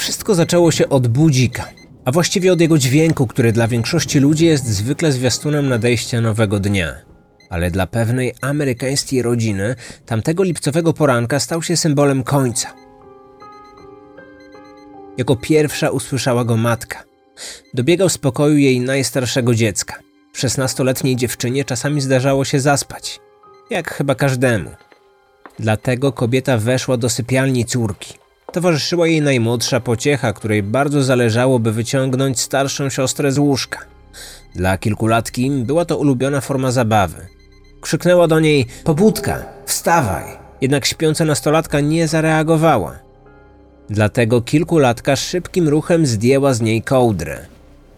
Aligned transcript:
Wszystko 0.00 0.34
zaczęło 0.34 0.70
się 0.70 0.88
od 0.88 1.08
budzika, 1.08 1.68
a 2.04 2.12
właściwie 2.12 2.52
od 2.52 2.60
jego 2.60 2.78
dźwięku, 2.78 3.26
który 3.26 3.52
dla 3.52 3.68
większości 3.68 4.20
ludzi 4.20 4.46
jest 4.46 4.66
zwykle 4.66 5.12
zwiastunem 5.12 5.68
nadejścia 5.68 6.20
nowego 6.20 6.60
dnia. 6.60 6.94
Ale 7.50 7.70
dla 7.70 7.86
pewnej 7.86 8.34
amerykańskiej 8.40 9.22
rodziny 9.22 9.74
tamtego 10.06 10.42
lipcowego 10.42 10.92
poranka 10.92 11.40
stał 11.40 11.62
się 11.62 11.76
symbolem 11.76 12.22
końca. 12.22 12.74
Jako 15.18 15.36
pierwsza 15.36 15.90
usłyszała 15.90 16.44
go 16.44 16.56
matka. 16.56 17.04
Dobiegał 17.74 18.08
z 18.08 18.18
pokoju 18.18 18.56
jej 18.56 18.80
najstarszego 18.80 19.54
dziecka. 19.54 19.94
Szesnastoletniej 20.32 21.16
dziewczynie 21.16 21.64
czasami 21.64 22.00
zdarzało 22.00 22.44
się 22.44 22.60
zaspać, 22.60 23.20
jak 23.70 23.94
chyba 23.94 24.14
każdemu. 24.14 24.70
Dlatego 25.58 26.12
kobieta 26.12 26.56
weszła 26.56 26.96
do 26.96 27.08
sypialni 27.08 27.64
córki. 27.64 28.19
Towarzyszyła 28.52 29.06
jej 29.06 29.22
najmłodsza 29.22 29.80
pociecha, 29.80 30.32
której 30.32 30.62
bardzo 30.62 31.02
zależało, 31.02 31.58
by 31.58 31.72
wyciągnąć 31.72 32.40
starszą 32.40 32.88
siostrę 32.88 33.32
z 33.32 33.38
łóżka. 33.38 33.78
Dla 34.54 34.78
kilkulatki 34.78 35.50
była 35.50 35.84
to 35.84 35.98
ulubiona 35.98 36.40
forma 36.40 36.70
zabawy. 36.70 37.26
Krzyknęła 37.80 38.28
do 38.28 38.40
niej: 38.40 38.66
Pobudka, 38.84 39.42
wstawaj! 39.66 40.24
Jednak 40.60 40.86
śpiąca 40.86 41.24
nastolatka 41.24 41.80
nie 41.80 42.08
zareagowała. 42.08 42.98
Dlatego 43.90 44.42
kilkulatka 44.42 45.16
szybkim 45.16 45.68
ruchem 45.68 46.06
zdjęła 46.06 46.54
z 46.54 46.60
niej 46.60 46.82
kołdrę. 46.82 47.46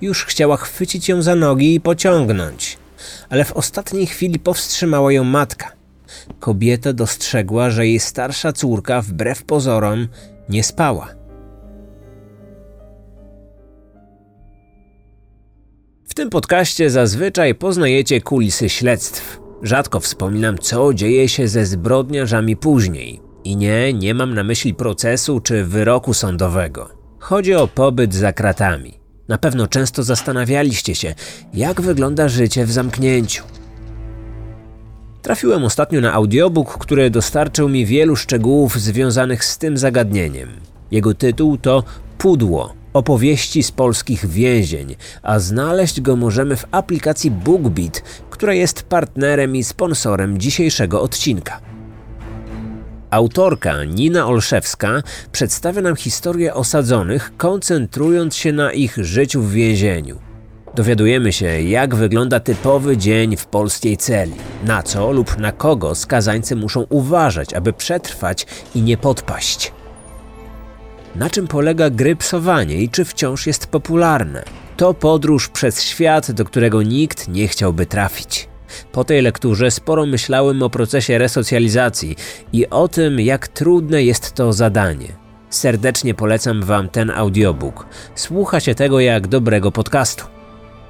Już 0.00 0.24
chciała 0.24 0.56
chwycić 0.56 1.08
ją 1.08 1.22
za 1.22 1.34
nogi 1.34 1.74
i 1.74 1.80
pociągnąć, 1.80 2.78
ale 3.30 3.44
w 3.44 3.52
ostatniej 3.52 4.06
chwili 4.06 4.38
powstrzymała 4.38 5.12
ją 5.12 5.24
matka. 5.24 5.72
Kobieta 6.40 6.92
dostrzegła, 6.92 7.70
że 7.70 7.86
jej 7.86 8.00
starsza 8.00 8.52
córka, 8.52 9.02
wbrew 9.02 9.42
pozorom, 9.42 10.08
nie 10.48 10.62
spała. 10.64 11.08
W 16.04 16.14
tym 16.14 16.30
podcaście 16.30 16.90
zazwyczaj 16.90 17.54
poznajecie 17.54 18.20
kulisy 18.20 18.68
śledztw. 18.68 19.40
Rzadko 19.62 20.00
wspominam, 20.00 20.58
co 20.58 20.94
dzieje 20.94 21.28
się 21.28 21.48
ze 21.48 21.66
zbrodniarzami 21.66 22.56
później. 22.56 23.20
I 23.44 23.56
nie, 23.56 23.92
nie 23.92 24.14
mam 24.14 24.34
na 24.34 24.44
myśli 24.44 24.74
procesu 24.74 25.40
czy 25.40 25.64
wyroku 25.64 26.14
sądowego. 26.14 26.88
Chodzi 27.18 27.54
o 27.54 27.68
pobyt 27.68 28.14
za 28.14 28.32
kratami. 28.32 28.98
Na 29.28 29.38
pewno 29.38 29.66
często 29.66 30.02
zastanawialiście 30.02 30.94
się, 30.94 31.14
jak 31.54 31.80
wygląda 31.80 32.28
życie 32.28 32.66
w 32.66 32.72
zamknięciu. 32.72 33.44
Trafiłem 35.22 35.64
ostatnio 35.64 36.00
na 36.00 36.12
audiobook, 36.12 36.78
który 36.78 37.10
dostarczył 37.10 37.68
mi 37.68 37.86
wielu 37.86 38.16
szczegółów 38.16 38.80
związanych 38.80 39.44
z 39.44 39.58
tym 39.58 39.78
zagadnieniem. 39.78 40.48
Jego 40.90 41.14
tytuł 41.14 41.58
to 41.58 41.84
Pudło 42.18 42.74
opowieści 42.92 43.62
z 43.62 43.72
polskich 43.72 44.26
więzień, 44.26 44.94
a 45.22 45.38
znaleźć 45.38 46.00
go 46.00 46.16
możemy 46.16 46.56
w 46.56 46.64
aplikacji 46.70 47.30
BookBeat, 47.30 48.02
która 48.30 48.54
jest 48.54 48.82
partnerem 48.82 49.56
i 49.56 49.64
sponsorem 49.64 50.38
dzisiejszego 50.38 51.02
odcinka. 51.02 51.60
Autorka 53.10 53.84
Nina 53.84 54.26
Olszewska 54.26 55.02
przedstawia 55.32 55.82
nam 55.82 55.96
historię 55.96 56.54
osadzonych, 56.54 57.32
koncentrując 57.36 58.36
się 58.36 58.52
na 58.52 58.72
ich 58.72 58.96
życiu 58.96 59.42
w 59.42 59.52
więzieniu. 59.52 60.31
Dowiadujemy 60.74 61.32
się, 61.32 61.62
jak 61.62 61.94
wygląda 61.94 62.40
typowy 62.40 62.96
dzień 62.96 63.36
w 63.36 63.46
polskiej 63.46 63.96
celi, 63.96 64.34
na 64.64 64.82
co 64.82 65.12
lub 65.12 65.38
na 65.38 65.52
kogo 65.52 65.94
skazańcy 65.94 66.56
muszą 66.56 66.86
uważać, 66.88 67.54
aby 67.54 67.72
przetrwać 67.72 68.46
i 68.74 68.82
nie 68.82 68.96
podpaść. 68.96 69.72
Na 71.14 71.30
czym 71.30 71.48
polega 71.48 71.90
grypsowanie 71.90 72.76
i 72.76 72.88
czy 72.88 73.04
wciąż 73.04 73.46
jest 73.46 73.66
popularne? 73.66 74.44
To 74.76 74.94
podróż 74.94 75.48
przez 75.48 75.82
świat, 75.82 76.32
do 76.32 76.44
którego 76.44 76.82
nikt 76.82 77.28
nie 77.28 77.48
chciałby 77.48 77.86
trafić. 77.86 78.48
Po 78.92 79.04
tej 79.04 79.22
lekturze 79.22 79.70
sporo 79.70 80.06
myślałem 80.06 80.62
o 80.62 80.70
procesie 80.70 81.18
resocjalizacji 81.18 82.16
i 82.52 82.70
o 82.70 82.88
tym, 82.88 83.20
jak 83.20 83.48
trudne 83.48 84.02
jest 84.02 84.32
to 84.32 84.52
zadanie. 84.52 85.08
Serdecznie 85.50 86.14
polecam 86.14 86.62
Wam 86.62 86.88
ten 86.88 87.10
audiobook. 87.10 87.86
Słucha 88.14 88.60
się 88.60 88.74
tego 88.74 89.00
jak 89.00 89.26
dobrego 89.26 89.72
podcastu. 89.72 90.31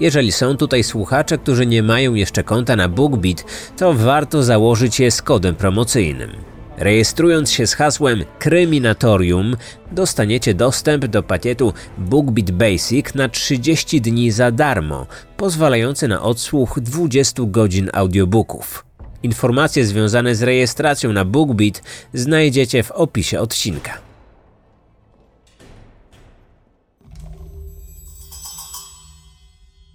Jeżeli 0.02 0.32
są 0.32 0.56
tutaj 0.56 0.84
słuchacze, 0.84 1.38
którzy 1.38 1.66
nie 1.66 1.82
mają 1.82 2.14
jeszcze 2.14 2.44
konta 2.44 2.76
na 2.76 2.88
BookBeat, 2.88 3.44
to 3.76 3.94
warto 3.94 4.42
założyć 4.42 5.00
je 5.00 5.10
z 5.10 5.22
kodem 5.22 5.54
promocyjnym. 5.54 6.30
Rejestrując 6.76 7.50
się 7.50 7.66
z 7.66 7.74
hasłem 7.74 8.24
Kryminatorium, 8.38 9.56
dostaniecie 9.92 10.54
dostęp 10.54 11.06
do 11.06 11.22
pakietu 11.22 11.72
BookBeat 11.98 12.50
Basic 12.50 13.14
na 13.14 13.28
30 13.28 14.00
dni 14.00 14.30
za 14.30 14.50
darmo, 14.50 15.06
pozwalający 15.36 16.08
na 16.08 16.22
odsłuch 16.22 16.80
20 16.80 17.42
godzin 17.46 17.90
audiobooków. 17.92 18.84
Informacje 19.22 19.86
związane 19.86 20.34
z 20.34 20.42
rejestracją 20.42 21.12
na 21.12 21.24
BookBeat 21.24 21.82
znajdziecie 22.14 22.82
w 22.82 22.90
opisie 22.90 23.40
odcinka. 23.40 24.11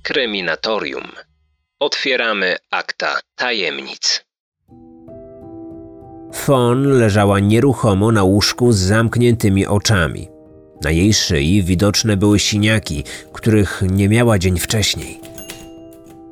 Kryminatorium. 0.07 1.03
Otwieramy 1.79 2.55
akta 2.71 3.19
tajemnic. 3.35 4.25
Fon 6.33 6.99
leżała 6.99 7.39
nieruchomo 7.39 8.11
na 8.11 8.23
łóżku 8.23 8.71
z 8.71 8.77
zamkniętymi 8.77 9.65
oczami. 9.65 10.27
Na 10.81 10.91
jej 10.91 11.13
szyi 11.13 11.63
widoczne 11.63 12.17
były 12.17 12.39
siniaki, 12.39 13.03
których 13.33 13.81
nie 13.81 14.09
miała 14.09 14.39
dzień 14.39 14.59
wcześniej. 14.59 15.19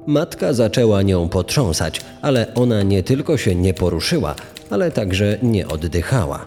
Matka 0.08 0.54
zaczęła 0.54 1.02
nią 1.02 1.30
potrząsać, 1.30 2.02
ale 2.22 2.54
ona 2.54 2.84
nie 2.84 3.04
tylko 3.04 3.38
się 3.38 3.56
nie 3.56 3.74
poruszyła, 3.74 4.36
ale 4.70 4.92
także 4.92 5.38
nie 5.44 5.68
oddychała. 5.68 6.46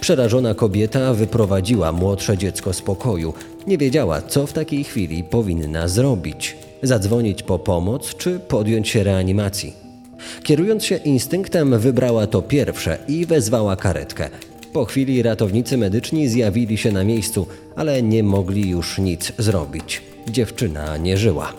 Przerażona 0.00 0.54
kobieta 0.54 1.14
wyprowadziła 1.14 1.92
młodsze 1.92 2.38
dziecko 2.38 2.72
z 2.72 2.82
pokoju. 2.82 3.34
Nie 3.66 3.78
wiedziała, 3.78 4.22
co 4.22 4.46
w 4.46 4.52
takiej 4.52 4.84
chwili 4.84 5.24
powinna 5.24 5.88
zrobić: 5.88 6.56
zadzwonić 6.82 7.42
po 7.42 7.58
pomoc 7.58 8.14
czy 8.14 8.38
podjąć 8.38 8.88
się 8.88 9.04
reanimacji. 9.04 9.72
Kierując 10.42 10.84
się 10.84 10.96
instynktem, 10.96 11.78
wybrała 11.78 12.26
to 12.26 12.42
pierwsze 12.42 12.98
i 13.08 13.26
wezwała 13.26 13.76
karetkę. 13.76 14.28
Po 14.72 14.84
chwili 14.84 15.22
ratownicy 15.22 15.76
medyczni 15.76 16.28
zjawili 16.28 16.78
się 16.78 16.92
na 16.92 17.04
miejscu, 17.04 17.46
ale 17.76 18.02
nie 18.02 18.22
mogli 18.22 18.70
już 18.70 18.98
nic 18.98 19.32
zrobić. 19.38 20.02
Dziewczyna 20.28 20.96
nie 20.96 21.16
żyła. 21.16 21.52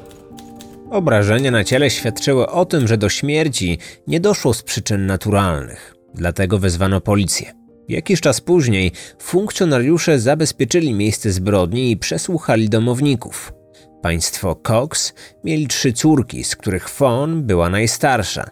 Obrażenia 0.92 1.52
na 1.52 1.64
ciele 1.64 1.90
świadczyły 1.90 2.48
o 2.48 2.66
tym, 2.66 2.88
że 2.88 2.98
do 2.98 3.10
śmierci 3.10 3.78
nie 4.08 4.20
doszło 4.20 4.54
z 4.54 4.64
przyczyn 4.64 5.06
naturalnych. 5.06 5.96
Dlatego 6.14 6.60
wezwano 6.60 7.02
policję. 7.02 7.57
Jakiś 7.88 8.22
czas 8.22 8.42
później 8.42 8.92
funkcjonariusze 9.20 10.20
zabezpieczyli 10.20 10.94
miejsce 10.94 11.32
zbrodni 11.32 11.92
i 11.92 11.98
przesłuchali 11.98 12.70
domowników. 12.70 13.54
Państwo 14.02 14.56
Cox 14.56 15.14
mieli 15.44 15.68
trzy 15.68 15.94
córki, 15.94 16.44
z 16.44 16.56
których 16.56 16.90
Fon 16.90 17.44
była 17.44 17.70
najstarsza. 17.70 18.50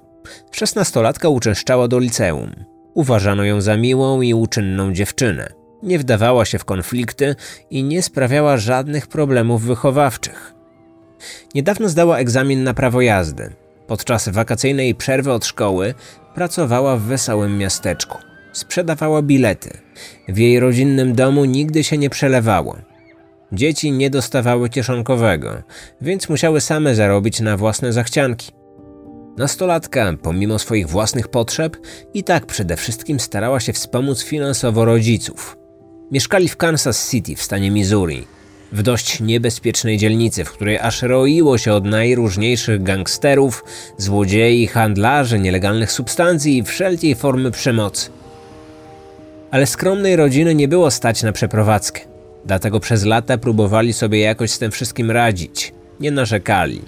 Szesnastolatka 0.51 1.29
uczęszczała 1.29 1.87
do 1.87 1.99
liceum. 1.99 2.51
Uważano 2.93 3.43
ją 3.43 3.61
za 3.61 3.77
miłą 3.77 4.21
i 4.21 4.33
uczynną 4.33 4.93
dziewczynę. 4.93 5.53
Nie 5.83 5.99
wdawała 5.99 6.45
się 6.45 6.59
w 6.59 6.65
konflikty 6.65 7.35
i 7.69 7.83
nie 7.83 8.01
sprawiała 8.01 8.57
żadnych 8.57 9.07
problemów 9.07 9.61
wychowawczych. 9.61 10.53
Niedawno 11.55 11.89
zdała 11.89 12.17
egzamin 12.17 12.63
na 12.63 12.73
prawo 12.73 13.01
jazdy. 13.01 13.53
Podczas 13.87 14.29
wakacyjnej 14.29 14.95
przerwy 14.95 15.31
od 15.31 15.45
szkoły 15.45 15.93
pracowała 16.35 16.97
w 16.97 17.01
wesołym 17.01 17.57
miasteczku. 17.57 18.17
Sprzedawała 18.55 19.21
bilety. 19.21 19.77
W 20.27 20.37
jej 20.37 20.59
rodzinnym 20.59 21.15
domu 21.15 21.45
nigdy 21.45 21.83
się 21.83 21.97
nie 21.97 22.09
przelewało. 22.09 22.75
Dzieci 23.51 23.91
nie 23.91 24.09
dostawały 24.09 24.69
kieszonkowego, 24.69 25.63
więc 26.01 26.29
musiały 26.29 26.61
same 26.61 26.95
zarobić 26.95 27.39
na 27.39 27.57
własne 27.57 27.93
zachcianki. 27.93 28.51
Nastolatka, 29.37 30.13
pomimo 30.21 30.59
swoich 30.59 30.89
własnych 30.89 31.27
potrzeb, 31.27 31.77
i 32.13 32.23
tak 32.23 32.45
przede 32.45 32.77
wszystkim 32.77 33.19
starała 33.19 33.59
się 33.59 33.73
wspomóc 33.73 34.23
finansowo 34.23 34.85
rodziców. 34.85 35.57
Mieszkali 36.11 36.49
w 36.49 36.57
Kansas 36.57 37.11
City 37.11 37.35
w 37.35 37.41
stanie 37.41 37.71
Missouri, 37.71 38.27
w 38.71 38.81
dość 38.81 39.19
niebezpiecznej 39.19 39.97
dzielnicy, 39.97 40.45
w 40.45 40.51
której 40.51 40.79
aż 40.79 41.01
roiło 41.01 41.57
się 41.57 41.73
od 41.73 41.85
najróżniejszych 41.85 42.83
gangsterów, 42.83 43.63
złodziei, 43.97 44.67
handlarzy 44.67 45.39
nielegalnych 45.39 45.91
substancji 45.91 46.57
i 46.57 46.63
wszelkiej 46.63 47.15
formy 47.15 47.51
przemocy. 47.51 48.09
Ale 49.55 49.65
skromnej 49.65 50.15
rodziny 50.15 50.55
nie 50.55 50.67
było 50.67 50.91
stać 50.91 51.23
na 51.23 51.31
przeprowadzkę. 51.31 52.01
Dlatego 52.45 52.79
przez 52.79 53.05
lata 53.05 53.37
próbowali 53.37 53.93
sobie 53.93 54.19
jakoś 54.19 54.51
z 54.51 54.59
tym 54.59 54.71
wszystkim 54.71 55.11
radzić. 55.11 55.73
Nie 55.99 56.11
narzekali. 56.11 56.81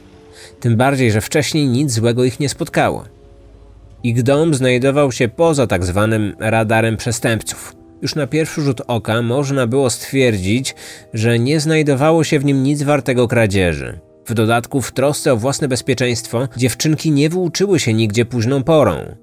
Tym 0.59 0.75
bardziej, 0.75 1.11
że 1.11 1.21
wcześniej 1.21 1.67
nic 1.67 1.91
złego 1.91 2.23
ich 2.23 2.39
nie 2.39 2.49
spotkało. 2.49 3.05
Ich 4.03 4.23
dom 4.23 4.53
znajdował 4.53 5.11
się 5.11 5.27
poza 5.27 5.67
tak 5.67 5.85
zwanym 5.85 6.35
radarem 6.39 6.97
przestępców. 6.97 7.75
Już 8.01 8.15
na 8.15 8.27
pierwszy 8.27 8.61
rzut 8.61 8.81
oka 8.87 9.21
można 9.21 9.67
było 9.67 9.89
stwierdzić, 9.89 10.75
że 11.13 11.39
nie 11.39 11.59
znajdowało 11.59 12.23
się 12.23 12.39
w 12.39 12.45
nim 12.45 12.63
nic 12.63 12.83
wartego 12.83 13.27
kradzieży. 13.27 13.99
W 14.25 14.33
dodatku, 14.33 14.81
w 14.81 14.91
trosce 14.91 15.33
o 15.33 15.37
własne 15.37 15.67
bezpieczeństwo, 15.67 16.47
dziewczynki 16.57 17.11
nie 17.11 17.29
włóczyły 17.29 17.79
się 17.79 17.93
nigdzie 17.93 18.25
późną 18.25 18.63
porą. 18.63 19.15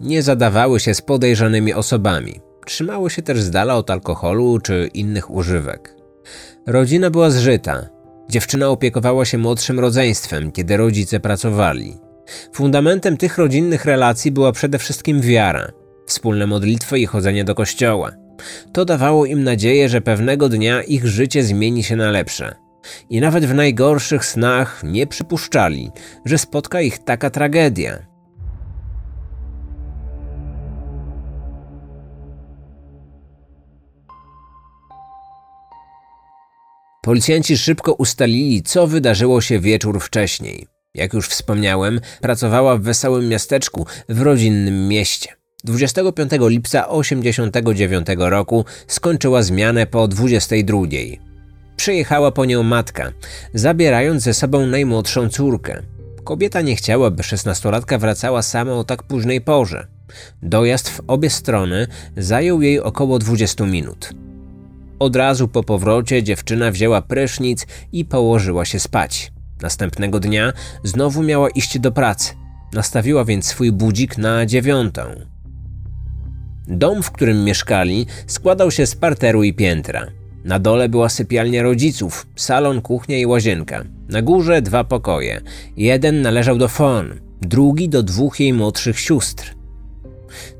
Nie 0.00 0.22
zadawały 0.22 0.80
się 0.80 0.94
z 0.94 1.02
podejrzanymi 1.02 1.74
osobami. 1.74 2.51
Trzymały 2.66 3.10
się 3.10 3.22
też 3.22 3.42
z 3.42 3.50
dala 3.50 3.76
od 3.76 3.90
alkoholu 3.90 4.58
czy 4.58 4.90
innych 4.94 5.30
używek. 5.30 5.96
Rodzina 6.66 7.10
była 7.10 7.30
zżyta. 7.30 7.86
Dziewczyna 8.30 8.68
opiekowała 8.68 9.24
się 9.24 9.38
młodszym 9.38 9.80
rodzeństwem, 9.80 10.52
kiedy 10.52 10.76
rodzice 10.76 11.20
pracowali. 11.20 11.96
Fundamentem 12.52 13.16
tych 13.16 13.38
rodzinnych 13.38 13.84
relacji 13.84 14.30
była 14.30 14.52
przede 14.52 14.78
wszystkim 14.78 15.20
wiara, 15.20 15.72
wspólne 16.06 16.46
modlitwy 16.46 16.98
i 16.98 17.06
chodzenie 17.06 17.44
do 17.44 17.54
kościoła. 17.54 18.12
To 18.72 18.84
dawało 18.84 19.26
im 19.26 19.44
nadzieję, 19.44 19.88
że 19.88 20.00
pewnego 20.00 20.48
dnia 20.48 20.82
ich 20.82 21.06
życie 21.06 21.44
zmieni 21.44 21.84
się 21.84 21.96
na 21.96 22.10
lepsze. 22.10 22.54
I 23.10 23.20
nawet 23.20 23.44
w 23.44 23.54
najgorszych 23.54 24.24
snach 24.24 24.82
nie 24.84 25.06
przypuszczali, 25.06 25.90
że 26.24 26.38
spotka 26.38 26.80
ich 26.80 26.98
taka 26.98 27.30
tragedia. 27.30 28.11
Policjanci 37.12 37.58
szybko 37.58 37.92
ustalili, 37.92 38.62
co 38.62 38.86
wydarzyło 38.86 39.40
się 39.40 39.60
wieczór 39.60 40.00
wcześniej. 40.00 40.66
Jak 40.94 41.12
już 41.12 41.28
wspomniałem, 41.28 42.00
pracowała 42.20 42.76
w 42.76 42.82
wesołym 42.82 43.28
miasteczku 43.28 43.86
w 44.08 44.20
rodzinnym 44.20 44.88
mieście. 44.88 45.32
25 45.64 46.30
lipca 46.40 46.82
1989 46.82 48.06
roku 48.18 48.64
skończyła 48.86 49.42
zmianę 49.42 49.86
po 49.86 50.08
22. 50.08 50.78
Przyjechała 51.76 52.30
po 52.30 52.44
nią 52.44 52.62
matka, 52.62 53.12
zabierając 53.54 54.22
ze 54.22 54.34
sobą 54.34 54.66
najmłodszą 54.66 55.28
córkę. 55.28 55.82
Kobieta 56.24 56.60
nie 56.60 56.76
chciała, 56.76 57.10
by 57.10 57.22
szesnastolatka 57.22 57.98
wracała 57.98 58.42
sama 58.42 58.72
o 58.72 58.84
tak 58.84 59.02
późnej 59.02 59.40
porze. 59.40 59.86
Dojazd 60.42 60.88
w 60.88 61.00
obie 61.06 61.30
strony 61.30 61.86
zajął 62.16 62.62
jej 62.62 62.80
około 62.80 63.18
20 63.18 63.66
minut. 63.66 64.10
Od 65.02 65.16
razu 65.16 65.48
po 65.48 65.62
powrocie 65.62 66.22
dziewczyna 66.22 66.70
wzięła 66.70 67.02
prysznic 67.02 67.66
i 67.92 68.04
położyła 68.04 68.64
się 68.64 68.80
spać. 68.80 69.32
Następnego 69.62 70.20
dnia 70.20 70.52
znowu 70.82 71.22
miała 71.22 71.50
iść 71.50 71.78
do 71.78 71.92
pracy. 71.92 72.34
Nastawiła 72.72 73.24
więc 73.24 73.46
swój 73.46 73.72
budzik 73.72 74.18
na 74.18 74.46
dziewiątą. 74.46 75.02
Dom, 76.68 77.02
w 77.02 77.10
którym 77.10 77.44
mieszkali, 77.44 78.06
składał 78.26 78.70
się 78.70 78.86
z 78.86 78.94
parteru 78.94 79.42
i 79.42 79.54
piętra. 79.54 80.06
Na 80.44 80.58
dole 80.58 80.88
była 80.88 81.08
sypialnia 81.08 81.62
rodziców, 81.62 82.26
salon, 82.36 82.80
kuchnia 82.82 83.18
i 83.18 83.26
łazienka. 83.26 83.84
Na 84.08 84.22
górze 84.22 84.62
dwa 84.62 84.84
pokoje. 84.84 85.40
Jeden 85.76 86.22
należał 86.22 86.58
do 86.58 86.68
Fon, 86.68 87.20
drugi 87.40 87.88
do 87.88 88.02
dwóch 88.02 88.40
jej 88.40 88.52
młodszych 88.52 89.00
sióstr. 89.00 89.54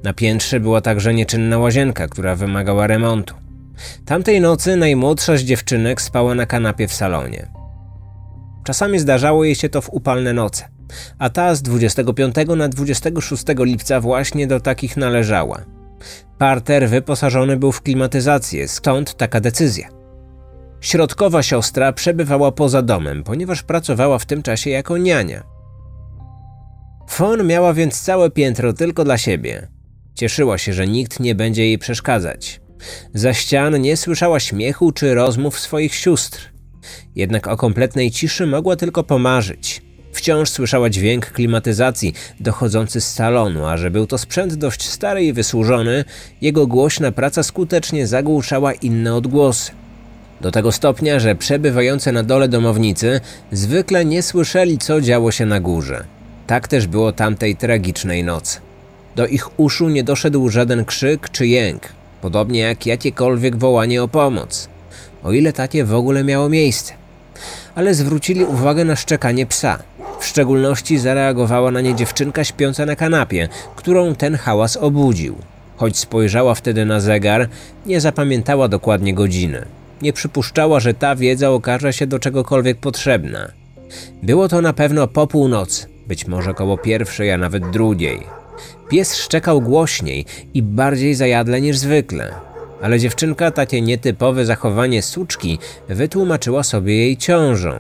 Na 0.03 0.13
piętrze 0.13 0.61
była 0.61 0.81
także 0.81 1.15
nieczynna 1.15 1.59
łazienka, 1.59 2.09
która 2.09 2.37
wymagała 2.37 2.87
remontu. 2.87 3.42
Tamtej 4.05 4.41
nocy 4.41 4.77
najmłodsza 4.77 5.37
z 5.37 5.41
dziewczynek 5.41 6.03
spała 6.03 6.35
na 6.35 6.47
kanapie 6.47 6.89
w 6.89 6.95
salonie. 6.95 7.47
Czasami 8.65 8.99
zdarzało 8.99 9.45
jej 9.45 9.55
się 9.55 9.69
to 9.69 9.81
w 9.81 9.91
upalne 9.91 10.33
noce, 10.33 10.69
a 11.19 11.31
ta 11.31 11.55
z 11.55 11.63
25 11.63 12.35
na 12.57 12.69
26 12.69 13.45
lipca 13.59 14.01
właśnie 14.01 14.47
do 14.47 14.61
takich 14.61 14.97
należała. 14.97 15.65
Parter 16.39 16.89
wyposażony 16.89 17.57
był 17.57 17.73
w 17.73 17.83
klimatyzację, 17.83 18.69
stąd 18.69 19.15
taka 19.15 19.41
decyzja. 19.41 19.89
Środkowa 20.81 21.43
siostra 21.43 21.93
przebywała 21.93 22.53
poza 22.53 22.83
domem, 22.83 23.23
ponieważ 23.25 23.63
pracowała 23.63 24.19
w 24.19 24.27
tym 24.27 24.43
czasie 24.43 24.71
jako 24.71 24.99
niania. 24.99 25.43
Fon 27.09 27.47
miała 27.47 27.75
więc 27.75 28.03
całe 28.03 28.31
piętro 28.31 28.73
tylko 28.73 29.05
dla 29.05 29.19
siebie. 29.19 29.69
Cieszyła 30.15 30.59
się, 30.59 30.73
że 30.73 30.87
nikt 30.87 31.21
nie 31.21 31.35
będzie 31.35 31.67
jej 31.67 31.79
przeszkadzać. 31.79 32.62
Za 33.15 33.35
ścian 33.35 33.81
nie 33.81 33.97
słyszała 33.97 34.41
śmiechu 34.41 34.93
czy 34.93 35.15
rozmów 35.15 35.61
swoich 35.61 35.95
sióstr. 35.95 36.53
Jednak 37.17 37.49
o 37.49 37.57
kompletnej 37.57 38.11
ciszy 38.11 38.47
mogła 38.47 38.77
tylko 38.77 39.03
pomarzyć. 39.03 39.83
Wciąż 40.13 40.51
słyszała 40.51 40.91
dźwięk 40.91 41.27
klimatyzacji 41.27 42.15
dochodzący 42.41 43.01
z 43.01 43.13
salonu, 43.13 43.67
a 43.67 43.77
że 43.77 43.91
był 43.91 44.07
to 44.07 44.19
sprzęt 44.19 44.55
dość 44.55 44.89
stary 44.89 45.25
i 45.25 45.33
wysłużony, 45.33 46.05
jego 46.41 46.67
głośna 46.67 47.13
praca 47.13 47.43
skutecznie 47.43 48.07
zagłuszała 48.07 48.73
inne 48.73 49.15
odgłosy. 49.15 49.73
Do 50.41 50.51
tego 50.51 50.73
stopnia, 50.73 51.21
że 51.21 51.35
przebywające 51.35 52.13
na 52.13 52.23
dole 52.23 52.49
domownicy 52.49 53.21
zwykle 53.53 54.05
nie 54.05 54.23
słyszeli, 54.23 54.79
co 54.79 55.01
działo 55.01 55.33
się 55.33 55.47
na 55.47 55.61
górze. 55.61 56.05
Tak 56.47 56.69
też 56.69 56.87
było 56.87 57.13
tamtej 57.13 57.57
tragicznej 57.57 58.25
nocy. 58.25 58.61
Do 59.17 59.27
ich 59.27 59.61
uszu 59.61 59.89
nie 59.89 60.05
doszedł 60.05 60.49
żaden 60.49 60.85
krzyk 60.85 61.31
czy 61.31 61.47
jęk, 61.47 61.89
podobnie 62.23 62.61
jak 62.61 62.87
jakiekolwiek 62.87 63.57
wołanie 63.57 64.03
o 64.03 64.09
pomoc. 64.09 64.69
O 65.23 65.33
ile 65.33 65.53
takie 65.53 65.85
w 65.85 65.95
ogóle 65.95 66.25
miało 66.25 66.49
miejsce. 66.49 66.93
Ale 67.75 67.95
zwrócili 67.95 68.45
uwagę 68.45 68.85
na 68.85 68.97
szczekanie 68.97 69.47
psa. 69.47 69.79
W 70.21 70.27
szczególności 70.27 70.99
zareagowała 70.99 71.71
na 71.71 71.81
nie 71.81 71.95
dziewczynka 71.95 72.45
śpiąca 72.45 72.87
na 72.87 72.97
kanapie, 72.97 73.49
którą 73.77 74.15
ten 74.15 74.35
hałas 74.35 74.77
obudził. 74.77 75.37
Choć 75.77 75.99
spojrzała 75.99 76.55
wtedy 76.55 76.85
na 76.85 77.01
zegar, 77.01 77.49
nie 77.87 78.01
zapamiętała 78.01 78.69
dokładnie 78.69 79.15
godziny. 79.15 79.65
Nie 80.03 80.13
przypuszczała, 80.13 80.81
że 80.81 80.95
ta 80.95 81.17
wiedza 81.17 81.51
okaże 81.51 81.93
się 81.93 82.07
do 82.07 82.19
czegokolwiek 82.19 82.79
potrzebna. 82.79 83.49
Było 84.23 84.49
to 84.49 84.61
na 84.61 84.73
pewno 84.73 85.09
po 85.09 85.27
północy, 85.27 85.87
być 86.07 86.27
może 86.27 86.55
koło 86.55 86.79
pierwszej, 86.79 87.33
a 87.33 87.39
nawet 87.39 87.71
drugiej. 87.71 88.42
Pies 88.89 89.17
szczekał 89.17 89.61
głośniej 89.61 90.25
i 90.55 90.63
bardziej 90.63 91.15
zajadle 91.15 91.61
niż 91.61 91.79
zwykle, 91.79 92.35
ale 92.83 92.99
dziewczynka 92.99 93.51
takie 93.51 93.81
nietypowe 93.81 94.47
zachowanie 94.47 95.03
suczki 95.03 95.59
wytłumaczyła 95.89 96.63
sobie 96.63 96.97
jej 96.97 97.17
ciążą. 97.17 97.73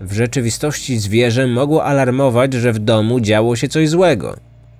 W 0.00 0.12
rzeczywistości 0.12 0.98
zwierzę 0.98 1.46
mogło 1.46 1.84
alarmować, 1.84 2.54
że 2.54 2.72
w 2.72 2.78
domu 2.78 3.20
działo 3.20 3.56
się 3.56 3.68
coś 3.68 3.88
złego. 3.88 4.36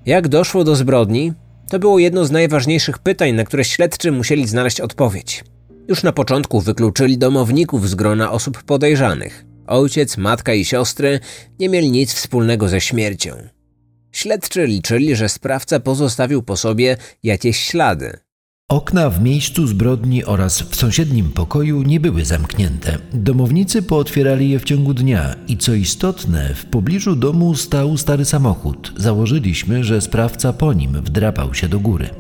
Jak 0.06 0.28
doszło 0.28 0.64
do 0.64 0.76
zbrodni? 0.76 1.32
To 1.70 1.78
było 1.78 1.98
jedno 1.98 2.24
z 2.24 2.30
najważniejszych 2.30 2.98
pytań, 2.98 3.32
na 3.32 3.44
które 3.44 3.64
śledczy 3.64 4.12
musieli 4.12 4.48
znaleźć 4.48 4.80
odpowiedź. 4.80 5.44
Już 5.88 6.02
na 6.02 6.12
początku 6.12 6.60
wykluczyli 6.60 7.18
domowników 7.18 7.88
z 7.88 7.94
grona 7.94 8.32
osób 8.32 8.62
podejrzanych. 8.62 9.44
Ojciec, 9.66 10.16
matka 10.16 10.54
i 10.54 10.64
siostry 10.64 11.20
nie 11.58 11.68
mieli 11.68 11.90
nic 11.90 12.14
wspólnego 12.14 12.68
ze 12.68 12.80
śmiercią. 12.80 13.30
Śledczy 14.12 14.66
liczyli, 14.66 15.16
że 15.16 15.28
sprawca 15.28 15.80
pozostawił 15.80 16.42
po 16.42 16.56
sobie 16.56 16.96
jakieś 17.22 17.60
ślady. 17.60 18.18
Okna 18.68 19.10
w 19.10 19.22
miejscu 19.22 19.66
zbrodni 19.66 20.24
oraz 20.24 20.62
w 20.62 20.76
sąsiednim 20.76 21.32
pokoju 21.32 21.82
nie 21.82 22.00
były 22.00 22.24
zamknięte. 22.24 22.98
Domownicy 23.12 23.82
pootwierali 23.82 24.50
je 24.50 24.58
w 24.58 24.64
ciągu 24.64 24.94
dnia 24.94 25.34
i 25.48 25.56
co 25.56 25.74
istotne, 25.74 26.54
w 26.54 26.66
pobliżu 26.66 27.16
domu 27.16 27.54
stał 27.54 27.96
stary 27.96 28.24
samochód. 28.24 28.92
Założyliśmy, 28.96 29.84
że 29.84 30.00
sprawca 30.00 30.52
po 30.52 30.72
nim 30.72 30.92
wdrapał 30.92 31.54
się 31.54 31.68
do 31.68 31.80
góry. 31.80 32.10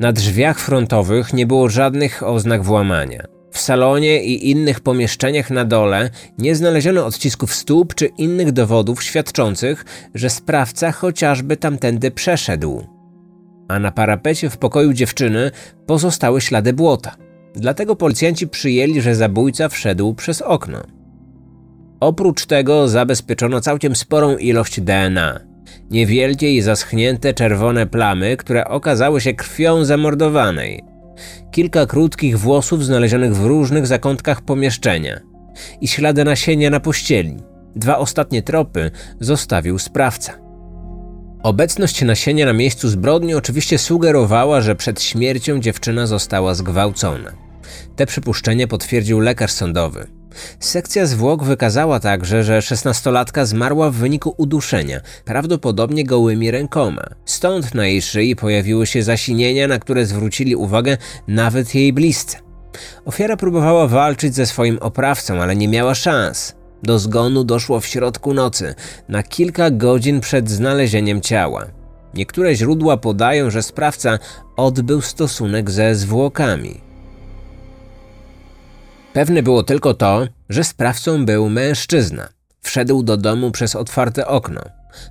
Na 0.00 0.12
drzwiach 0.12 0.60
frontowych 0.60 1.32
nie 1.32 1.46
było 1.46 1.68
żadnych 1.68 2.22
oznak 2.22 2.64
włamania. 2.64 3.35
W 3.50 3.58
salonie 3.58 4.24
i 4.24 4.50
innych 4.50 4.80
pomieszczeniach 4.80 5.50
na 5.50 5.64
dole 5.64 6.10
nie 6.38 6.54
znaleziono 6.54 7.06
odcisków 7.06 7.54
stóp 7.54 7.94
czy 7.94 8.06
innych 8.06 8.52
dowodów 8.52 9.02
świadczących, 9.02 9.84
że 10.14 10.30
sprawca 10.30 10.92
chociażby 10.92 11.56
tamtędy 11.56 12.10
przeszedł. 12.10 12.86
A 13.68 13.78
na 13.78 13.92
parapecie 13.92 14.50
w 14.50 14.58
pokoju 14.58 14.92
dziewczyny 14.92 15.50
pozostały 15.86 16.40
ślady 16.40 16.72
błota. 16.72 17.16
Dlatego 17.54 17.96
policjanci 17.96 18.48
przyjęli, 18.48 19.00
że 19.00 19.14
zabójca 19.14 19.68
wszedł 19.68 20.14
przez 20.14 20.42
okno. 20.42 20.82
Oprócz 22.00 22.46
tego 22.46 22.88
zabezpieczono 22.88 23.60
całkiem 23.60 23.96
sporą 23.96 24.36
ilość 24.36 24.80
DNA. 24.80 25.40
Niewielkie 25.90 26.54
i 26.54 26.60
zaschnięte 26.60 27.34
czerwone 27.34 27.86
plamy, 27.86 28.36
które 28.36 28.64
okazały 28.64 29.20
się 29.20 29.34
krwią 29.34 29.84
zamordowanej. 29.84 30.95
Kilka 31.56 31.86
krótkich 31.86 32.38
włosów 32.38 32.84
znalezionych 32.84 33.36
w 33.36 33.46
różnych 33.46 33.86
zakątkach 33.86 34.42
pomieszczenia. 34.42 35.20
I 35.80 35.88
ślady 35.88 36.24
nasienia 36.24 36.70
na 36.70 36.80
pościeli. 36.80 37.36
Dwa 37.76 37.98
ostatnie 37.98 38.42
tropy 38.42 38.90
zostawił 39.20 39.78
sprawca. 39.78 40.32
Obecność 41.42 42.02
nasienia 42.02 42.46
na 42.46 42.52
miejscu 42.52 42.88
zbrodni 42.88 43.34
oczywiście 43.34 43.78
sugerowała, 43.78 44.60
że 44.60 44.74
przed 44.74 45.02
śmiercią 45.02 45.60
dziewczyna 45.60 46.06
została 46.06 46.54
zgwałcona. 46.54 47.45
Te 47.96 48.06
przypuszczenie 48.06 48.68
potwierdził 48.68 49.20
lekarz 49.20 49.52
sądowy. 49.52 50.06
Sekcja 50.60 51.06
zwłok 51.06 51.44
wykazała 51.44 52.00
także, 52.00 52.44
że 52.44 52.62
szesnastolatka 52.62 53.46
zmarła 53.46 53.90
w 53.90 53.94
wyniku 53.94 54.34
uduszenia, 54.36 55.00
prawdopodobnie 55.24 56.04
gołymi 56.04 56.50
rękoma. 56.50 57.02
Stąd 57.24 57.74
na 57.74 57.86
jej 57.86 58.02
szyi 58.02 58.36
pojawiły 58.36 58.86
się 58.86 59.02
zasinienia, 59.02 59.68
na 59.68 59.78
które 59.78 60.06
zwrócili 60.06 60.56
uwagę 60.56 60.96
nawet 61.28 61.74
jej 61.74 61.92
bliscy. 61.92 62.36
Ofiara 63.04 63.36
próbowała 63.36 63.88
walczyć 63.88 64.34
ze 64.34 64.46
swoim 64.46 64.78
oprawcą, 64.78 65.42
ale 65.42 65.56
nie 65.56 65.68
miała 65.68 65.94
szans. 65.94 66.54
Do 66.82 66.98
zgonu 66.98 67.44
doszło 67.44 67.80
w 67.80 67.86
środku 67.86 68.34
nocy, 68.34 68.74
na 69.08 69.22
kilka 69.22 69.70
godzin 69.70 70.20
przed 70.20 70.50
znalezieniem 70.50 71.20
ciała. 71.20 71.66
Niektóre 72.14 72.54
źródła 72.54 72.96
podają, 72.96 73.50
że 73.50 73.62
sprawca 73.62 74.18
odbył 74.56 75.00
stosunek 75.00 75.70
ze 75.70 75.94
zwłokami. 75.94 76.80
Pewne 79.16 79.42
było 79.42 79.62
tylko 79.62 79.94
to, 79.94 80.26
że 80.48 80.64
sprawcą 80.64 81.24
był 81.24 81.48
mężczyzna. 81.48 82.28
Wszedł 82.62 83.02
do 83.02 83.16
domu 83.16 83.50
przez 83.50 83.76
otwarte 83.76 84.26
okno. 84.26 84.60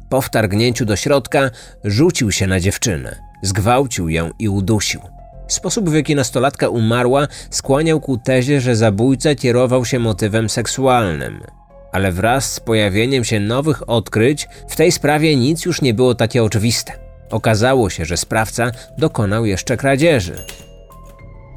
Po 0.10 0.22
wtargnięciu 0.22 0.86
do 0.86 0.96
środka 0.96 1.50
rzucił 1.84 2.32
się 2.32 2.48
na 2.48 2.60
dziewczynę, 2.60 3.16
zgwałcił 3.42 4.10
ją 4.10 4.32
i 4.40 4.50
udusił. 4.50 5.02
Sposób, 5.48 5.90
w 5.90 5.94
jaki 5.94 6.16
nastolatka 6.16 6.70
umarła, 6.70 7.28
skłaniał 7.50 8.00
ku 8.00 8.18
tezie, 8.18 8.62
że 8.62 8.76
zabójca 8.76 9.36
kierował 9.36 9.86
się 9.86 10.00
motywem 10.00 10.50
seksualnym. 10.50 11.44
Ale 11.92 12.12
wraz 12.12 12.54
z 12.54 12.60
pojawieniem 12.60 13.24
się 13.24 13.40
nowych 13.40 13.90
odkryć, 13.90 14.48
w 14.70 14.76
tej 14.76 14.92
sprawie 14.92 15.36
nic 15.36 15.66
już 15.66 15.82
nie 15.82 15.94
było 15.94 16.16
takie 16.16 16.44
oczywiste. 16.44 16.94
Okazało 17.30 17.90
się, 17.90 18.06
że 18.06 18.18
sprawca 18.18 18.72
dokonał 18.98 19.46
jeszcze 19.46 19.78
kradzieży. 19.78 20.36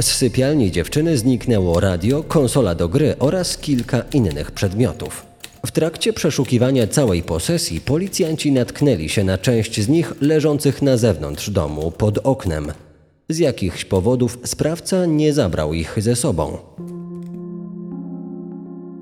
Z 0.01 0.07
sypialni 0.07 0.71
dziewczyny 0.71 1.19
zniknęło 1.19 1.81
radio, 1.81 2.23
konsola 2.23 2.75
do 2.75 2.89
gry 2.89 3.15
oraz 3.19 3.59
kilka 3.59 4.03
innych 4.13 4.51
przedmiotów. 4.51 5.27
W 5.67 5.71
trakcie 5.71 6.13
przeszukiwania 6.13 6.87
całej 6.87 7.23
posesji 7.23 7.81
policjanci 7.81 8.53
natknęli 8.53 9.09
się 9.09 9.25
na 9.25 9.39
część 9.39 9.81
z 9.81 9.89
nich 9.89 10.13
leżących 10.21 10.83
na 10.83 10.97
zewnątrz 10.97 11.51
domu 11.51 11.91
pod 11.91 12.19
oknem. 12.19 12.73
Z 13.29 13.39
jakichś 13.39 13.85
powodów 13.85 14.39
sprawca 14.45 15.07
nie 15.07 15.33
zabrał 15.33 15.75
ich 15.75 15.95
ze 15.99 16.17
sobą. 16.17 16.59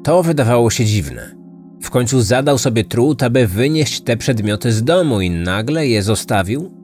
To 0.04 0.22
wydawało 0.22 0.70
się 0.70 0.84
dziwne. 0.84 1.36
W 1.82 1.90
końcu 1.90 2.22
zadał 2.22 2.58
sobie 2.58 2.84
trud, 2.84 3.22
aby 3.22 3.46
wynieść 3.46 4.00
te 4.00 4.16
przedmioty 4.16 4.72
z 4.72 4.84
domu 4.84 5.20
i 5.20 5.30
nagle 5.30 5.86
je 5.86 6.02
zostawił? 6.02 6.75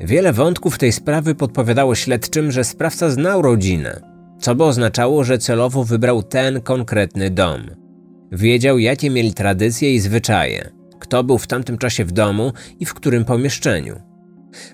Wiele 0.00 0.32
wątków 0.32 0.78
tej 0.78 0.92
sprawy 0.92 1.34
podpowiadało 1.34 1.94
śledczym, 1.94 2.52
że 2.52 2.64
sprawca 2.64 3.10
znał 3.10 3.42
rodzinę, 3.42 4.00
co 4.40 4.54
by 4.54 4.64
oznaczało, 4.64 5.24
że 5.24 5.38
celowo 5.38 5.84
wybrał 5.84 6.22
ten 6.22 6.60
konkretny 6.60 7.30
dom. 7.30 7.60
Wiedział, 8.32 8.78
jakie 8.78 9.10
mieli 9.10 9.34
tradycje 9.34 9.94
i 9.94 10.00
zwyczaje, 10.00 10.70
kto 10.98 11.24
był 11.24 11.38
w 11.38 11.46
tamtym 11.46 11.78
czasie 11.78 12.04
w 12.04 12.12
domu 12.12 12.52
i 12.80 12.86
w 12.86 12.94
którym 12.94 13.24
pomieszczeniu. 13.24 14.00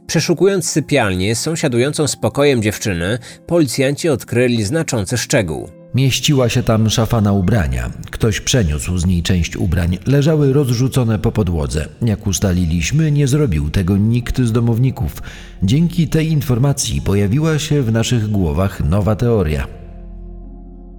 Przeszukując 0.07 0.71
sypialnię 0.71 1.35
sąsiadującą 1.35 2.07
z 2.07 2.17
pokojem 2.17 2.63
dziewczyny, 2.63 3.19
policjanci 3.47 4.09
odkryli 4.09 4.65
znaczący 4.65 5.19
szczegół. 5.19 5.82
Mieściła 5.95 6.49
się 6.49 6.63
tam 6.63 6.91
szafa 6.91 7.21
na 7.21 7.33
ubrania. 7.33 7.91
Ktoś 8.11 8.41
przeniósł 8.41 8.99
z 8.99 9.07
niej 9.07 9.23
część 9.23 9.57
ubrań. 9.57 9.99
Leżały 10.07 10.53
rozrzucone 10.53 11.19
po 11.19 11.33
podłodze. 11.33 11.89
Jak 12.03 12.27
ustaliliśmy, 12.27 13.13
nie 13.13 13.27
zrobił 13.27 13.71
tego 13.71 13.97
nikt 13.97 14.41
z 14.41 14.53
domowników. 14.53 15.23
Dzięki 15.63 16.09
tej 16.09 16.33
informacji 16.33 17.01
pojawiła 17.01 17.59
się 17.59 17.83
w 17.83 17.93
naszych 17.93 18.31
głowach 18.31 18.81
nowa 18.81 19.17
teoria. 19.17 19.67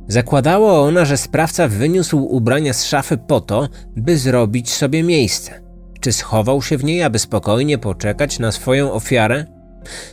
Zakładała 0.07 0.79
ona, 0.79 1.05
że 1.05 1.17
sprawca 1.17 1.67
wyniósł 1.67 2.17
ubrania 2.17 2.73
z 2.73 2.85
szafy 2.85 3.17
po 3.17 3.41
to, 3.41 3.69
by 3.95 4.17
zrobić 4.17 4.73
sobie 4.73 5.03
miejsce. 5.03 5.61
Czy 5.99 6.11
schował 6.11 6.61
się 6.61 6.77
w 6.77 6.83
niej, 6.83 7.03
aby 7.03 7.19
spokojnie 7.19 7.77
poczekać 7.77 8.39
na 8.39 8.51
swoją 8.51 8.91
ofiarę? 8.91 9.45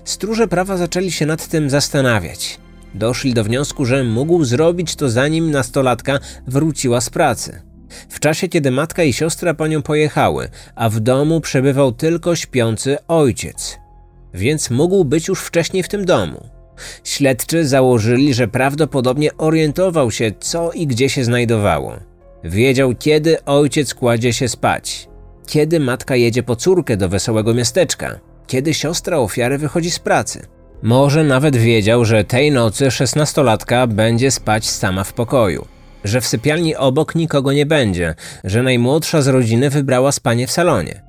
Stróże 0.05 0.49
prawa 0.49 0.77
zaczęli 0.77 1.11
się 1.11 1.27
nad 1.27 1.49
tym 1.49 1.71
zastanawiać. 1.71 2.59
Doszli 2.95 3.35
do 3.35 3.45
wniosku, 3.45 3.85
że 3.85 4.05
mógł 4.05 4.45
zrobić 4.45 4.97
to 4.97 5.11
zanim 5.11 5.51
nastolatka 5.51 6.19
wróciła 6.47 7.01
z 7.01 7.11
pracy. 7.11 7.63
W 8.09 8.21
czasie, 8.21 8.49
kiedy 8.49 8.71
matka 8.71 9.03
i 9.03 9.13
siostra 9.13 9.55
po 9.55 9.67
nią 9.67 9.83
pojechały, 9.83 10.49
a 10.75 10.89
w 10.89 11.01
domu 11.01 11.41
przebywał 11.41 11.93
tylko 11.93 12.37
śpiący 12.37 12.99
ojciec. 13.09 13.79
Więc 14.35 14.71
mógł 14.71 15.05
być 15.05 15.29
już 15.29 15.41
wcześniej 15.41 15.83
w 15.83 15.89
tym 15.89 16.05
domu. 16.05 16.49
Śledczy 17.05 17.67
założyli, 17.67 18.35
że 18.35 18.49
prawdopodobnie 18.49 19.37
orientował 19.37 20.11
się, 20.11 20.33
co 20.41 20.73
i 20.73 20.87
gdzie 20.87 21.09
się 21.09 21.25
znajdowało. 21.25 21.97
Wiedział, 22.45 22.95
kiedy 22.99 23.45
ojciec 23.45 23.95
kładzie 23.95 24.33
się 24.33 24.49
spać, 24.49 25.09
kiedy 25.47 25.81
matka 25.81 26.17
jedzie 26.17 26.43
po 26.43 26.57
córkę 26.57 26.97
do 26.97 27.09
wesołego 27.09 27.55
miasteczka, 27.55 28.21
kiedy 28.47 28.75
siostra 28.75 29.19
ofiary 29.19 29.59
wychodzi 29.59 29.91
z 29.91 29.99
pracy. 29.99 30.47
Może 30.83 31.25
nawet 31.25 31.57
wiedział, 31.57 32.05
że 32.05 32.25
tej 32.25 32.53
nocy 32.53 32.91
szesnastolatka 32.91 33.87
będzie 33.87 34.31
spać 34.31 34.71
sama 34.71 35.05
w 35.05 35.13
pokoju, 35.13 35.67
że 36.05 36.21
w 36.21 36.27
sypialni 36.27 36.77
obok 36.77 37.15
nikogo 37.15 37.53
nie 37.53 37.67
będzie, 37.67 38.15
że 38.45 38.63
najmłodsza 38.63 39.23
z 39.23 39.29
rodziny 39.29 39.71
wybrała 39.71 40.13
spanie 40.13 40.47
w 40.47 40.51
salonie. 40.51 41.03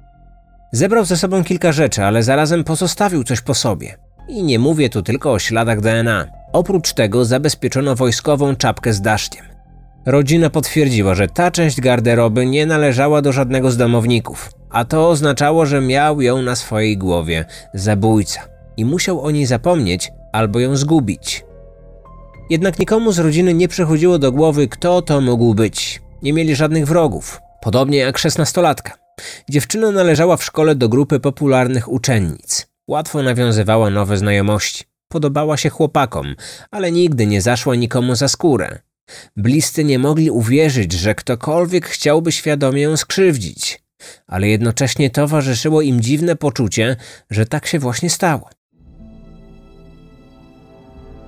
Zebrał 0.72 1.06
ze 1.06 1.18
sobą 1.18 1.44
kilka 1.44 1.72
rzeczy, 1.72 2.04
ale 2.04 2.24
zarazem 2.24 2.64
pozostawił 2.64 3.24
coś 3.24 3.42
po 3.42 3.54
sobie. 3.54 3.98
I 4.28 4.44
nie 4.44 4.60
mówię 4.60 4.90
tu 4.90 5.02
tylko 5.02 5.32
o 5.32 5.40
śladach 5.40 5.82
DNA. 5.82 6.28
Oprócz 6.54 6.94
tego 6.94 7.26
zabezpieczono 7.26 7.96
wojskową 7.96 8.56
czapkę 8.56 8.94
z 8.94 9.02
daszkiem. 9.02 9.46
Rodzina 10.06 10.50
potwierdziła, 10.50 11.16
że 11.16 11.28
ta 11.28 11.52
część 11.52 11.82
garderoby 11.82 12.46
nie 12.46 12.66
należała 12.66 13.22
do 13.22 13.32
żadnego 13.32 13.72
z 13.72 13.78
domowników, 13.78 14.50
a 14.70 14.86
to 14.86 15.10
oznaczało, 15.10 15.66
że 15.66 15.82
miał 15.82 16.22
ją 16.22 16.42
na 16.42 16.56
swojej 16.56 16.98
głowie 16.98 17.46
zabójca 17.74 18.51
i 18.78 18.86
musiał 18.86 19.22
o 19.22 19.32
niej 19.32 19.46
zapomnieć 19.46 20.12
albo 20.34 20.60
ją 20.60 20.76
zgubić. 20.76 21.46
Jednak 22.50 22.80
nikomu 22.80 23.12
z 23.12 23.20
rodziny 23.20 23.54
nie 23.54 23.68
przychodziło 23.68 24.20
do 24.20 24.32
głowy, 24.32 24.68
kto 24.68 25.02
to 25.02 25.22
mógł 25.22 25.54
być. 25.54 26.02
Nie 26.22 26.34
mieli 26.34 26.56
żadnych 26.56 26.86
wrogów, 26.86 27.42
podobnie 27.62 27.98
jak 27.98 28.18
szesnastolatka. 28.18 28.98
Dziewczyna 29.50 29.92
należała 29.92 30.38
w 30.38 30.44
szkole 30.44 30.76
do 30.76 30.90
grupy 30.90 31.20
popularnych 31.20 31.92
uczennic. 31.92 32.68
Łatwo 32.88 33.24
nawiązywała 33.24 33.90
nowe 33.90 34.18
znajomości. 34.18 34.84
Podobała 35.08 35.58
się 35.58 35.70
chłopakom, 35.70 36.36
ale 36.72 36.92
nigdy 36.92 37.28
nie 37.28 37.42
zaszła 37.42 37.76
nikomu 37.76 38.16
za 38.16 38.28
skórę. 38.28 38.80
Bliscy 39.38 39.84
nie 39.84 40.00
mogli 40.00 40.32
uwierzyć, 40.32 40.94
że 40.94 41.16
ktokolwiek 41.16 41.86
chciałby 41.86 42.32
świadomie 42.32 42.82
ją 42.82 42.98
skrzywdzić, 42.98 43.84
ale 44.28 44.48
jednocześnie 44.48 45.10
towarzyszyło 45.10 45.82
im 45.82 46.02
dziwne 46.02 46.36
poczucie, 46.36 46.96
że 47.30 47.46
tak 47.46 47.68
się 47.68 47.80
właśnie 47.80 48.10
stało. 48.10 48.50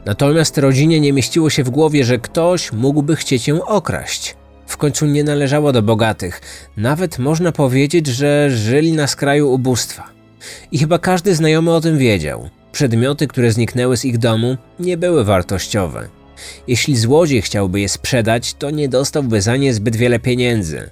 Natomiast 0.05 0.57
rodzinie 0.57 0.99
nie 0.99 1.13
mieściło 1.13 1.49
się 1.49 1.63
w 1.63 1.69
głowie, 1.69 2.03
że 2.03 2.19
ktoś 2.19 2.71
mógłby 2.71 3.15
chcieć 3.15 3.47
ją 3.47 3.65
okraść. 3.65 4.35
W 4.67 4.77
końcu 4.77 5.05
nie 5.05 5.23
należała 5.23 5.71
do 5.71 5.81
bogatych, 5.81 6.41
nawet 6.77 7.19
można 7.19 7.51
powiedzieć, 7.51 8.07
że 8.07 8.49
żyli 8.49 8.93
na 8.93 9.07
skraju 9.07 9.51
ubóstwa. 9.51 10.09
I 10.71 10.79
chyba 10.79 10.99
każdy 10.99 11.35
znajomy 11.35 11.71
o 11.71 11.81
tym 11.81 11.97
wiedział. 11.97 12.49
Przedmioty, 12.71 13.27
które 13.27 13.51
zniknęły 13.51 13.97
z 13.97 14.05
ich 14.05 14.17
domu, 14.17 14.57
nie 14.79 14.97
były 14.97 15.23
wartościowe. 15.23 16.07
Jeśli 16.67 16.97
złodziej 16.97 17.41
chciałby 17.41 17.81
je 17.81 17.89
sprzedać, 17.89 18.53
to 18.53 18.69
nie 18.69 18.89
dostałby 18.89 19.41
za 19.41 19.57
nie 19.57 19.73
zbyt 19.73 19.95
wiele 19.95 20.19
pieniędzy. 20.19 20.89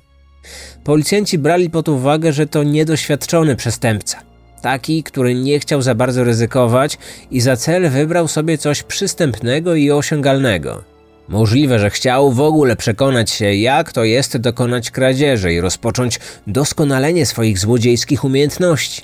Policjanci 0.83 1.37
brali 1.37 1.69
pod 1.69 1.89
uwagę, 1.89 2.33
że 2.33 2.47
to 2.47 2.63
niedoświadczony 2.63 3.55
przestępca. 3.55 4.30
Taki, 4.61 5.03
który 5.03 5.35
nie 5.35 5.59
chciał 5.59 5.81
za 5.81 5.95
bardzo 5.95 6.23
ryzykować 6.23 6.97
i 7.31 7.41
za 7.41 7.55
cel 7.55 7.89
wybrał 7.89 8.27
sobie 8.27 8.57
coś 8.57 8.83
przystępnego 8.83 9.75
i 9.75 9.91
osiągalnego. 9.91 10.83
Możliwe, 11.27 11.79
że 11.79 11.89
chciał 11.89 12.31
w 12.31 12.41
ogóle 12.41 12.75
przekonać 12.75 13.31
się, 13.31 13.53
jak 13.53 13.91
to 13.91 14.03
jest 14.03 14.37
dokonać 14.37 14.91
kradzieży 14.91 15.53
i 15.53 15.61
rozpocząć 15.61 16.19
doskonalenie 16.47 17.25
swoich 17.25 17.59
złodziejskich 17.59 18.23
umiejętności. 18.23 19.01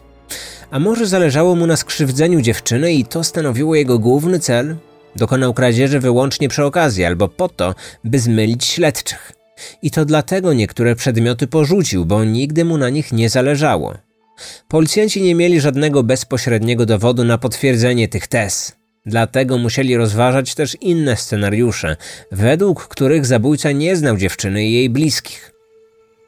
A 0.71 0.79
może 0.79 1.07
zależało 1.07 1.55
mu 1.55 1.67
na 1.67 1.75
skrzywdzeniu 1.75 2.41
dziewczyny 2.41 2.93
i 2.93 3.05
to 3.05 3.23
stanowiło 3.23 3.75
jego 3.75 3.99
główny 3.99 4.39
cel? 4.39 4.75
Dokonał 5.15 5.53
kradzieży 5.53 5.99
wyłącznie 5.99 6.49
przy 6.49 6.65
okazji 6.65 7.05
albo 7.05 7.27
po 7.27 7.49
to, 7.49 7.75
by 8.03 8.19
zmylić 8.19 8.65
śledczych. 8.65 9.31
I 9.81 9.91
to 9.91 10.05
dlatego 10.05 10.53
niektóre 10.53 10.95
przedmioty 10.95 11.47
porzucił, 11.47 12.05
bo 12.05 12.23
nigdy 12.23 12.65
mu 12.65 12.77
na 12.77 12.89
nich 12.89 13.11
nie 13.11 13.29
zależało. 13.29 14.06
Policjanci 14.67 15.21
nie 15.21 15.35
mieli 15.35 15.61
żadnego 15.61 16.03
bezpośredniego 16.03 16.85
dowodu 16.85 17.23
na 17.23 17.37
potwierdzenie 17.37 18.07
tych 18.07 18.27
tez. 18.27 18.75
Dlatego 19.05 19.57
musieli 19.57 19.97
rozważać 19.97 20.55
też 20.55 20.77
inne 20.81 21.17
scenariusze, 21.17 21.95
według 22.31 22.87
których 22.87 23.25
zabójca 23.25 23.71
nie 23.71 23.95
znał 23.95 24.17
dziewczyny 24.17 24.65
i 24.65 24.73
jej 24.73 24.89
bliskich. 24.89 25.51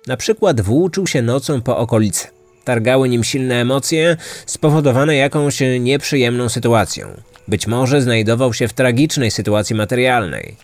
Na 0.08 0.18
przykład 0.18 0.62
włóczył 0.62 1.08
się 1.08 1.22
nocą 1.22 1.62
po 1.62 1.78
okolicy. 1.78 2.28
Targały 2.64 3.10
nim 3.10 3.24
silne 3.24 3.62
emocje 3.62 4.18
spowodowane 4.46 5.16
jakąś 5.16 5.60
nieprzyjemną 5.80 6.50
sytuacją. 6.50 7.08
Być 7.48 7.68
może 7.68 8.02
znajdował 8.02 8.54
się 8.54 8.68
w 8.68 8.74
tragicznej 8.74 9.32
sytuacji 9.32 9.76
materialnej. 9.76 10.56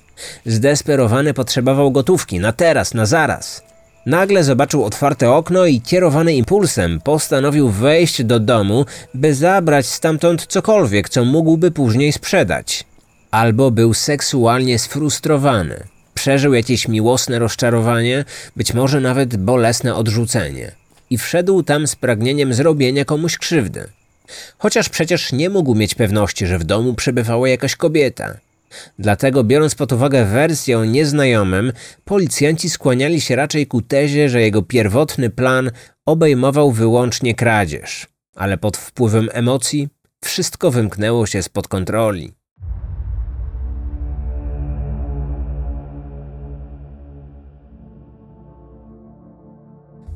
Zdesperowany 0.46 1.34
potrzebował 1.34 1.92
gotówki 1.92 2.40
na 2.40 2.52
teraz, 2.52 2.94
na 2.94 3.06
zaraz. 3.06 3.64
Nagle 4.06 4.44
zobaczył 4.44 4.84
otwarte 4.84 5.32
okno 5.32 5.66
i 5.66 5.82
kierowany 5.82 6.36
impulsem 6.36 7.02
postanowił 7.02 7.70
wejść 7.70 8.24
do 8.24 8.40
domu, 8.40 8.86
by 9.14 9.36
zabrać 9.36 9.86
stamtąd 9.86 10.46
cokolwiek, 10.46 11.10
co 11.10 11.26
mógłby 11.26 11.72
później 11.72 12.12
sprzedać. 12.12 12.84
Albo 13.32 13.72
był 13.72 13.94
seksualnie 13.94 14.80
sfrustrowany. 14.80 15.84
Przeżył 16.14 16.54
jakieś 16.54 16.88
miłosne 16.88 17.40
rozczarowanie, 17.40 18.26
być 18.56 18.74
może 18.74 19.02
nawet 19.02 19.38
bolesne 19.38 19.96
odrzucenie. 19.96 20.72
I 21.10 21.18
wszedł 21.18 21.64
tam 21.64 21.88
z 21.88 21.96
pragnieniem 21.96 22.54
zrobienia 22.54 23.06
komuś 23.06 23.38
krzywdy. 23.38 23.88
Chociaż 24.58 24.90
przecież 24.90 25.32
nie 25.32 25.50
mógł 25.50 25.76
mieć 25.76 25.96
pewności, 25.96 26.48
że 26.48 26.60
w 26.60 26.64
domu 26.64 26.94
przebywała 26.94 27.50
jakaś 27.50 27.76
kobieta. 27.76 28.38
Dlatego, 29.00 29.44
biorąc 29.44 29.76
pod 29.76 29.92
uwagę 29.92 30.26
wersję 30.26 30.80
o 30.80 30.86
nieznajomym, 30.86 31.74
policjanci 32.06 32.70
skłaniali 32.70 33.22
się 33.22 33.36
raczej 33.36 33.68
ku 33.68 33.82
tezie, 33.82 34.30
że 34.30 34.42
jego 34.42 34.62
pierwotny 34.62 35.30
plan 35.30 35.72
obejmował 36.06 36.72
wyłącznie 36.72 37.36
kradzież. 37.36 38.08
Ale 38.36 38.58
pod 38.58 38.78
wpływem 38.78 39.30
emocji 39.34 39.88
wszystko 40.24 40.72
wymknęło 40.72 41.26
się 41.26 41.44
spod 41.44 41.68
kontroli. 41.68 42.34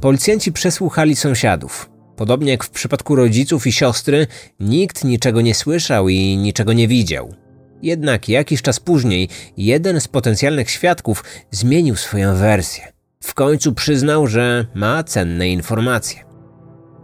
Policjanci 0.01 0.51
przesłuchali 0.51 1.15
sąsiadów. 1.15 1.89
Podobnie 2.15 2.51
jak 2.51 2.63
w 2.63 2.69
przypadku 2.69 3.15
rodziców 3.15 3.67
i 3.67 3.71
siostry, 3.71 4.27
nikt 4.59 5.03
niczego 5.03 5.41
nie 5.41 5.55
słyszał 5.55 6.09
i 6.09 6.37
niczego 6.37 6.73
nie 6.73 6.87
widział. 6.87 7.33
Jednak 7.83 8.29
jakiś 8.29 8.61
czas 8.61 8.79
później 8.79 9.29
jeden 9.57 10.01
z 10.01 10.07
potencjalnych 10.07 10.69
świadków 10.69 11.23
zmienił 11.51 11.95
swoją 11.95 12.35
wersję. 12.35 12.87
W 13.23 13.33
końcu 13.33 13.73
przyznał, 13.73 14.27
że 14.27 14.65
ma 14.73 15.03
cenne 15.03 15.49
informacje. 15.49 16.23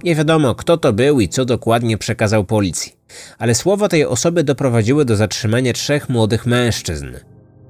Nie 0.04 0.16
wiadomo, 0.16 0.56
kto 0.56 0.78
to 0.78 0.94
był 0.94 1.20
i 1.20 1.30
co 1.30 1.46
dokładnie 1.46 1.98
przekazał 1.98 2.44
policji, 2.46 2.96
ale 3.38 3.56
słowa 3.56 3.88
tej 3.88 4.06
osoby 4.06 4.44
doprowadziły 4.44 5.06
do 5.06 5.16
zatrzymania 5.16 5.74
trzech 5.74 6.10
młodych 6.10 6.46
mężczyzn. 6.46 7.08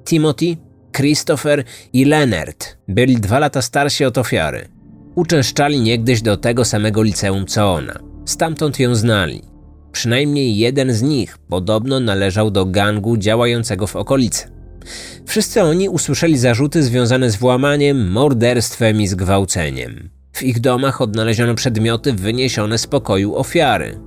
Timothy, 0.06 0.58
Christopher 0.96 1.64
i 1.94 2.06
Leonard 2.06 2.78
byli 2.88 3.18
dwa 3.18 3.40
lata 3.40 3.62
starsi 3.62 4.06
od 4.06 4.18
ofiary. 4.18 4.68
Uczęszczali 5.16 5.82
niegdyś 5.82 6.22
do 6.22 6.38
tego 6.38 6.66
samego 6.66 7.04
liceum 7.04 7.46
co 7.46 7.74
ona. 7.74 8.00
Stamtąd 8.26 8.80
ją 8.80 8.96
znali. 8.96 9.55
Przynajmniej 9.96 10.58
jeden 10.58 10.94
z 10.94 11.02
nich 11.02 11.38
podobno 11.38 12.00
należał 12.00 12.52
do 12.52 12.66
gangu 12.66 13.18
działającego 13.18 13.88
w 13.88 13.96
okolicy. 13.96 14.48
Wszyscy 15.26 15.62
oni 15.62 15.90
usłyszeli 15.90 16.38
zarzuty 16.38 16.84
związane 16.84 17.32
z 17.32 17.36
włamaniem, 17.36 18.12
morderstwem 18.12 19.02
i 19.02 19.08
zgwałceniem. 19.08 20.10
W 20.32 20.44
ich 20.44 20.60
domach 20.60 21.02
odnaleziono 21.02 21.56
przedmioty 21.56 22.14
wyniesione 22.14 22.78
z 22.78 22.88
pokoju 22.88 23.36
ofiary. 23.36 24.00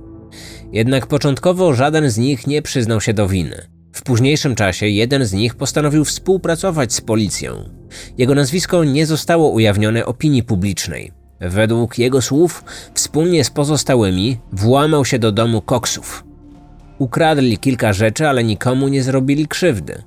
Jednak 0.71 1.07
początkowo 1.07 1.73
żaden 1.73 2.09
z 2.09 2.17
nich 2.17 2.47
nie 2.47 2.61
przyznał 2.61 3.01
się 3.01 3.13
do 3.13 3.27
winy. 3.27 3.67
W 3.93 4.03
późniejszym 4.03 4.55
czasie 4.55 4.87
jeden 4.87 5.25
z 5.25 5.33
nich 5.33 5.55
postanowił 5.55 6.05
współpracować 6.05 6.93
z 6.93 7.01
policją. 7.01 7.69
Jego 8.17 8.35
nazwisko 8.35 8.83
nie 8.83 9.05
zostało 9.05 9.49
ujawnione 9.49 10.05
opinii 10.05 10.43
publicznej. 10.43 11.18
Według 11.39 11.99
jego 11.99 12.21
słów, 12.21 12.63
wspólnie 12.93 13.43
z 13.43 13.49
pozostałymi 13.49 14.37
włamał 14.51 15.05
się 15.05 15.19
do 15.19 15.31
domu 15.31 15.61
koksów. 15.61 16.23
Ukradli 16.97 17.57
kilka 17.57 17.93
rzeczy, 17.93 18.27
ale 18.27 18.43
nikomu 18.43 18.87
nie 18.87 19.03
zrobili 19.03 19.47
krzywdy. 19.47 20.03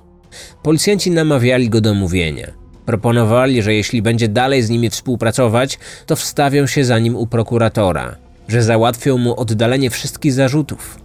Policjanci 0.63 1.11
namawiali 1.11 1.69
go 1.69 1.81
do 1.81 1.93
mówienia. 1.93 2.47
Proponowali, 2.85 3.61
że 3.61 3.73
jeśli 3.73 4.01
będzie 4.01 4.27
dalej 4.27 4.63
z 4.63 4.69
nimi 4.69 4.89
współpracować, 4.89 5.79
to 6.05 6.15
wstawią 6.15 6.67
się 6.67 6.85
za 6.85 6.99
nim 6.99 7.15
u 7.15 7.27
prokuratora, 7.27 8.15
że 8.47 8.63
załatwią 8.63 9.17
mu 9.17 9.39
oddalenie 9.39 9.89
wszystkich 9.89 10.33
zarzutów. 10.33 10.99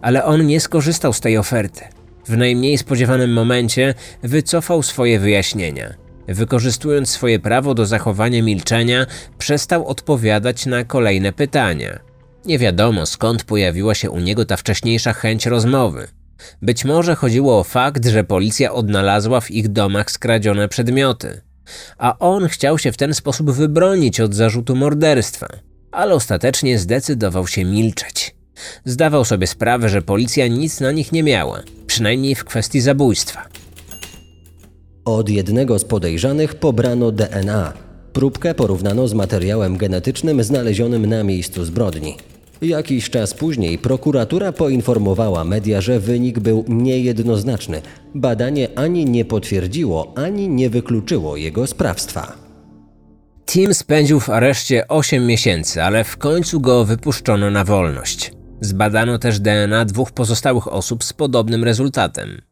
Ale 0.00 0.24
on 0.24 0.46
nie 0.46 0.60
skorzystał 0.60 1.12
z 1.12 1.20
tej 1.20 1.38
oferty. 1.38 1.84
W 2.26 2.36
najmniej 2.36 2.78
spodziewanym 2.78 3.32
momencie 3.32 3.94
wycofał 4.22 4.82
swoje 4.82 5.18
wyjaśnienia. 5.18 5.94
Wykorzystując 6.28 7.10
swoje 7.10 7.38
prawo 7.38 7.74
do 7.74 7.86
zachowania 7.86 8.42
milczenia, 8.42 9.06
przestał 9.38 9.86
odpowiadać 9.86 10.66
na 10.66 10.84
kolejne 10.84 11.32
pytania. 11.32 11.98
Nie 12.44 12.58
wiadomo 12.58 13.06
skąd 13.06 13.44
pojawiła 13.44 13.94
się 13.94 14.10
u 14.10 14.18
niego 14.18 14.44
ta 14.44 14.56
wcześniejsza 14.56 15.12
chęć 15.12 15.46
rozmowy. 15.46 16.08
Być 16.62 16.84
może 16.84 17.14
chodziło 17.14 17.58
o 17.58 17.64
fakt, 17.64 18.06
że 18.06 18.24
policja 18.24 18.72
odnalazła 18.72 19.40
w 19.40 19.50
ich 19.50 19.68
domach 19.68 20.10
skradzione 20.10 20.68
przedmioty, 20.68 21.40
a 21.98 22.18
on 22.18 22.48
chciał 22.48 22.78
się 22.78 22.92
w 22.92 22.96
ten 22.96 23.14
sposób 23.14 23.50
wybronić 23.50 24.20
od 24.20 24.34
zarzutu 24.34 24.76
morderstwa, 24.76 25.48
ale 25.92 26.14
ostatecznie 26.14 26.78
zdecydował 26.78 27.46
się 27.46 27.64
milczeć. 27.64 28.34
Zdawał 28.84 29.24
sobie 29.24 29.46
sprawę, 29.46 29.88
że 29.88 30.02
policja 30.02 30.46
nic 30.46 30.80
na 30.80 30.92
nich 30.92 31.12
nie 31.12 31.22
miała, 31.22 31.62
przynajmniej 31.86 32.34
w 32.34 32.44
kwestii 32.44 32.80
zabójstwa. 32.80 33.48
Od 35.04 35.28
jednego 35.28 35.78
z 35.78 35.84
podejrzanych 35.84 36.54
pobrano 36.54 37.12
DNA. 37.12 37.72
Próbkę 38.12 38.54
porównano 38.54 39.08
z 39.08 39.14
materiałem 39.14 39.76
genetycznym 39.76 40.42
znalezionym 40.42 41.06
na 41.06 41.24
miejscu 41.24 41.64
zbrodni. 41.64 42.16
Jakiś 42.62 43.10
czas 43.10 43.34
później 43.34 43.78
prokuratura 43.78 44.52
poinformowała 44.52 45.44
media, 45.44 45.80
że 45.80 46.00
wynik 46.00 46.38
był 46.38 46.64
niejednoznaczny. 46.68 47.82
Badanie 48.14 48.68
ani 48.76 49.04
nie 49.04 49.24
potwierdziło, 49.24 50.12
ani 50.16 50.48
nie 50.48 50.70
wykluczyło 50.70 51.36
jego 51.36 51.66
sprawstwa. 51.66 52.32
Tim 53.46 53.74
spędził 53.74 54.20
w 54.20 54.30
areszcie 54.30 54.88
8 54.88 55.26
miesięcy, 55.26 55.82
ale 55.82 56.04
w 56.04 56.16
końcu 56.16 56.60
go 56.60 56.84
wypuszczono 56.84 57.50
na 57.50 57.64
wolność. 57.64 58.32
Zbadano 58.60 59.18
też 59.18 59.40
DNA 59.40 59.84
dwóch 59.84 60.12
pozostałych 60.12 60.72
osób 60.72 61.04
z 61.04 61.12
podobnym 61.12 61.64
rezultatem. 61.64 62.49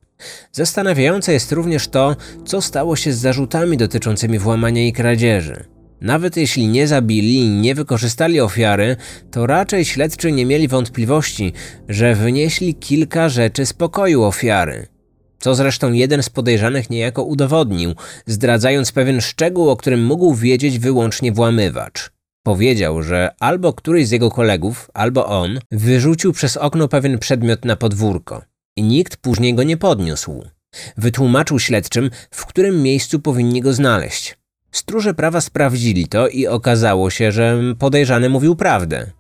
Zastanawiające 0.52 1.33
jest 1.33 1.52
również 1.52 1.88
to, 1.88 2.16
co 2.46 2.62
stało 2.62 2.96
się 2.96 3.12
z 3.12 3.18
zarzutami 3.18 3.76
dotyczącymi 3.76 4.38
włamania 4.38 4.87
i 4.87 4.92
kradzieży. 4.92 5.64
Nawet 6.00 6.37
jeśli 6.37 6.68
nie 6.68 6.87
zabili 6.87 7.35
i 7.35 7.48
nie 7.48 7.74
wykorzystali 7.74 8.40
ofiary, 8.40 8.96
to 9.31 9.46
raczej 9.46 9.85
śledczy 9.85 10.33
nie 10.33 10.46
mieli 10.46 10.68
wątpliwości, 10.68 11.52
że 11.88 12.14
wynieśli 12.14 12.74
kilka 12.74 13.28
rzeczy 13.28 13.66
z 13.66 13.72
pokoju 13.72 14.22
ofiary. 14.22 14.87
Co 15.38 15.54
zresztą 15.54 15.92
jeden 15.92 16.22
z 16.22 16.31
podejrzanych 16.31 16.90
niejako 16.90 17.22
udowodnił, 17.22 17.94
zdradzając 18.26 18.92
pewien 18.92 19.20
szczegół, 19.20 19.70
o 19.70 19.76
którym 19.76 20.04
mógł 20.04 20.35
wiedzieć 20.35 20.78
wyłącznie 20.78 21.33
włamywacz. 21.33 22.11
Powiedział, 22.42 23.02
że 23.02 23.31
albo 23.40 23.72
któryś 23.72 24.07
z 24.07 24.11
jego 24.11 24.31
kolegów, 24.31 24.90
albo 24.94 25.26
on 25.26 25.59
wyrzucił 25.70 26.33
przez 26.33 26.57
okno 26.57 26.88
pewien 26.88 27.18
przedmiot 27.18 27.64
na 27.64 27.76
podwórko 27.76 28.42
i 28.79 28.83
nikt 28.83 29.17
później 29.17 29.55
go 29.55 29.62
nie 29.62 29.77
podniósł. 29.77 30.45
Wytłumaczył 30.97 31.59
śledczym, 31.59 32.11
w 32.31 32.47
którym 32.47 32.83
miejscu 32.83 33.21
powinni 33.21 33.61
go 33.61 33.73
znaleźć. 33.73 34.38
Stróże 34.73 35.14
prawa 35.14 35.41
sprawdzili 35.41 36.07
to 36.07 36.29
i 36.29 36.47
okazało 36.47 37.11
się, 37.11 37.33
że 37.33 37.61
podejrzany 37.79 38.29
mówił 38.29 38.57
prawdę. 38.57 39.11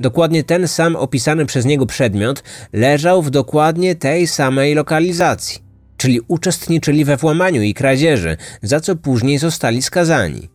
Dokładnie 0.00 0.44
ten 0.44 0.68
sam 0.68 0.96
opisany 0.96 1.46
przez 1.46 1.64
niego 1.64 1.86
przedmiot 1.86 2.42
leżał 2.72 3.22
w 3.22 3.30
dokładnie 3.30 3.94
tej 3.94 4.26
samej 4.26 4.74
lokalizacji, 4.74 5.62
czyli 5.96 6.20
uczestniczyli 6.28 7.04
we 7.04 7.16
włamaniu 7.16 7.62
i 7.62 7.74
kradzieży, 7.74 8.36
za 8.62 8.80
co 8.80 8.96
później 8.96 9.38
zostali 9.38 9.82
skazani. 9.82 10.48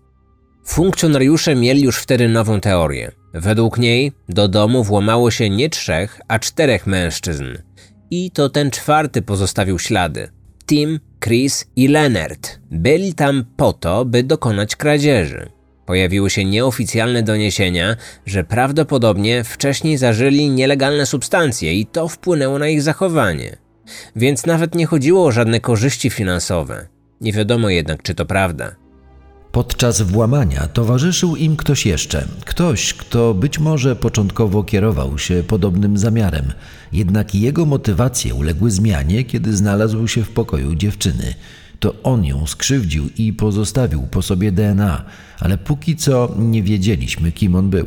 Funkcjonariusze 0.66 1.56
mieli 1.56 1.82
już 1.82 1.98
wtedy 1.98 2.30
nową 2.30 2.60
teorię. 2.60 3.12
Według 3.34 3.78
niej 3.78 4.12
do 4.30 4.48
domu 4.48 4.84
włamało 4.84 5.32
się 5.32 5.50
nie 5.50 5.70
trzech, 5.70 6.22
a 6.28 6.40
czterech 6.40 6.88
mężczyzn. 6.88 7.46
I 8.12 8.32
to 8.32 8.50
ten 8.50 8.72
czwarty 8.72 9.22
pozostawił 9.22 9.80
ślady. 9.80 10.30
Tim, 10.66 11.00
Chris 11.24 11.66
i 11.76 11.88
Leonard 11.88 12.60
byli 12.72 13.14
tam 13.14 13.46
po 13.58 13.74
to, 13.74 14.06
by 14.06 14.24
dokonać 14.24 14.76
kradzieży. 14.76 15.50
Pojawiły 15.86 16.30
się 16.30 16.46
nieoficjalne 16.46 17.24
doniesienia, 17.24 17.96
że 18.26 18.44
prawdopodobnie 18.44 19.44
wcześniej 19.44 19.98
zażyli 19.98 20.50
nielegalne 20.50 21.06
substancje 21.06 21.74
i 21.74 21.86
to 21.86 22.08
wpłynęło 22.08 22.60
na 22.60 22.68
ich 22.68 22.82
zachowanie. 22.82 23.58
Więc 24.16 24.46
nawet 24.46 24.76
nie 24.76 24.86
chodziło 24.86 25.26
o 25.26 25.32
żadne 25.32 25.60
korzyści 25.60 26.10
finansowe. 26.10 26.88
Nie 27.22 27.34
wiadomo 27.34 27.70
jednak, 27.70 28.04
czy 28.04 28.16
to 28.16 28.26
prawda. 28.26 28.76
Podczas 29.52 30.02
włamania 30.02 30.68
towarzyszył 30.68 31.36
im 31.36 31.56
ktoś 31.56 31.86
jeszcze, 31.86 32.28
ktoś, 32.46 32.94
kto 32.94 33.34
być 33.34 33.60
może 33.60 33.96
początkowo 33.96 34.64
kierował 34.64 35.18
się 35.18 35.44
podobnym 35.48 35.98
zamiarem, 35.98 36.54
jednak 36.94 37.36
jego 37.36 37.66
motywacje 37.66 38.36
uległy 38.36 38.72
zmianie, 38.72 39.24
kiedy 39.24 39.58
znalazł 39.58 40.08
się 40.08 40.24
w 40.24 40.30
pokoju 40.30 40.76
dziewczyny. 40.76 41.34
To 41.80 41.94
on 42.04 42.26
ją 42.26 42.48
skrzywdził 42.48 43.04
i 43.18 43.34
pozostawił 43.34 44.02
po 44.12 44.22
sobie 44.22 44.52
DNA, 44.52 45.06
ale 45.40 45.58
póki 45.58 45.96
co 45.96 46.32
nie 46.40 46.64
wiedzieliśmy, 46.64 47.32
kim 47.32 47.56
on 47.56 47.70
był. 47.70 47.86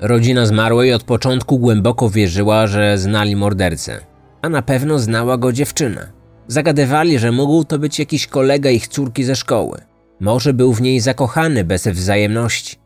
Rodzina 0.00 0.46
zmarłej 0.46 0.92
od 0.94 1.02
początku 1.02 1.58
głęboko 1.58 2.10
wierzyła, 2.10 2.66
że 2.66 2.98
znali 2.98 3.36
mordercę, 3.36 4.00
a 4.42 4.48
na 4.48 4.62
pewno 4.62 4.98
znała 4.98 5.38
go 5.38 5.52
dziewczyna. 5.52 6.06
Zagadywali, 6.48 7.18
że 7.18 7.32
mógł 7.32 7.64
to 7.64 7.78
być 7.78 7.98
jakiś 7.98 8.26
kolega 8.26 8.70
ich 8.70 8.88
córki 8.88 9.24
ze 9.24 9.36
szkoły. 9.36 9.89
Może 10.20 10.52
był 10.52 10.72
w 10.72 10.80
niej 10.82 11.00
zakochany 11.00 11.64
bez 11.64 11.86
wzajemności. 11.86 12.76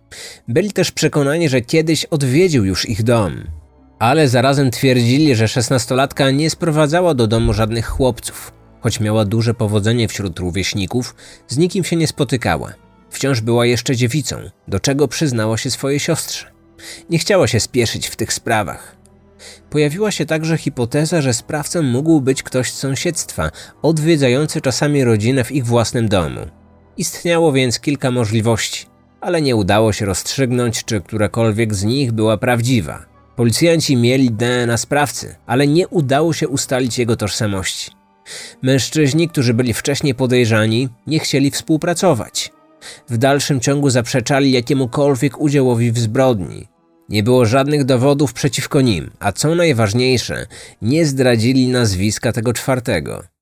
Byli 0.48 0.72
też 0.72 0.90
przekonani, 0.90 1.48
że 1.48 1.60
kiedyś 1.60 2.04
odwiedził 2.04 2.64
już 2.64 2.88
ich 2.88 3.02
dom. 3.02 3.44
Ale 3.98 4.28
zarazem 4.28 4.70
twierdzili, 4.70 5.34
że 5.34 5.48
szesnastolatka 5.48 6.30
nie 6.30 6.50
sprowadzała 6.50 7.14
do 7.14 7.26
domu 7.26 7.52
żadnych 7.52 7.86
chłopców. 7.86 8.52
Choć 8.80 9.00
miała 9.00 9.24
duże 9.24 9.54
powodzenie 9.54 10.08
wśród 10.08 10.38
rówieśników, 10.38 11.14
z 11.48 11.56
nikim 11.56 11.84
się 11.84 11.96
nie 11.96 12.06
spotykała. 12.06 12.72
Wciąż 13.10 13.40
była 13.40 13.66
jeszcze 13.66 13.96
dziewicą, 13.96 14.36
do 14.68 14.80
czego 14.80 15.08
przyznała 15.08 15.58
się 15.58 15.70
swojej 15.70 16.00
siostrze. 16.00 16.46
Nie 17.10 17.18
chciała 17.18 17.46
się 17.46 17.60
spieszyć 17.60 18.06
w 18.06 18.16
tych 18.16 18.32
sprawach. 18.32 18.96
Pojawiła 19.70 20.10
się 20.10 20.26
także 20.26 20.58
hipoteza, 20.58 21.22
że 21.22 21.34
sprawcą 21.34 21.82
mógł 21.82 22.20
być 22.20 22.42
ktoś 22.42 22.72
z 22.72 22.78
sąsiedztwa, 22.78 23.50
odwiedzający 23.82 24.60
czasami 24.60 25.04
rodzinę 25.04 25.44
w 25.44 25.52
ich 25.52 25.66
własnym 25.66 26.08
domu. 26.08 26.40
Istniało 26.96 27.52
więc 27.52 27.80
kilka 27.80 28.10
możliwości, 28.10 28.86
ale 29.20 29.42
nie 29.42 29.56
udało 29.56 29.92
się 29.92 30.06
rozstrzygnąć, 30.06 30.84
czy 30.84 31.00
którakolwiek 31.00 31.74
z 31.74 31.84
nich 31.84 32.12
była 32.12 32.36
prawdziwa. 32.36 33.06
Policjanci 33.36 33.96
mieli 33.96 34.30
DNA 34.30 34.76
sprawcy, 34.76 35.34
ale 35.46 35.66
nie 35.66 35.88
udało 35.88 36.32
się 36.32 36.48
ustalić 36.48 36.98
jego 36.98 37.16
tożsamości. 37.16 37.90
Mężczyźni, 38.62 39.28
którzy 39.28 39.54
byli 39.54 39.74
wcześniej 39.74 40.14
podejrzani, 40.14 40.88
nie 41.06 41.18
chcieli 41.18 41.50
współpracować. 41.50 42.52
W 43.08 43.16
dalszym 43.18 43.60
ciągu 43.60 43.90
zaprzeczali 43.90 44.52
jakiemukolwiek 44.52 45.40
udziałowi 45.40 45.92
w 45.92 45.98
zbrodni. 45.98 46.68
Nie 47.08 47.22
było 47.22 47.46
żadnych 47.46 47.84
dowodów 47.84 48.32
przeciwko 48.32 48.80
nim, 48.80 49.10
a 49.20 49.32
co 49.32 49.54
najważniejsze, 49.54 50.46
nie 50.82 51.06
zdradzili 51.06 51.68
nazwiska 51.68 52.32
tego 52.32 52.52
czwartego. 52.52 53.33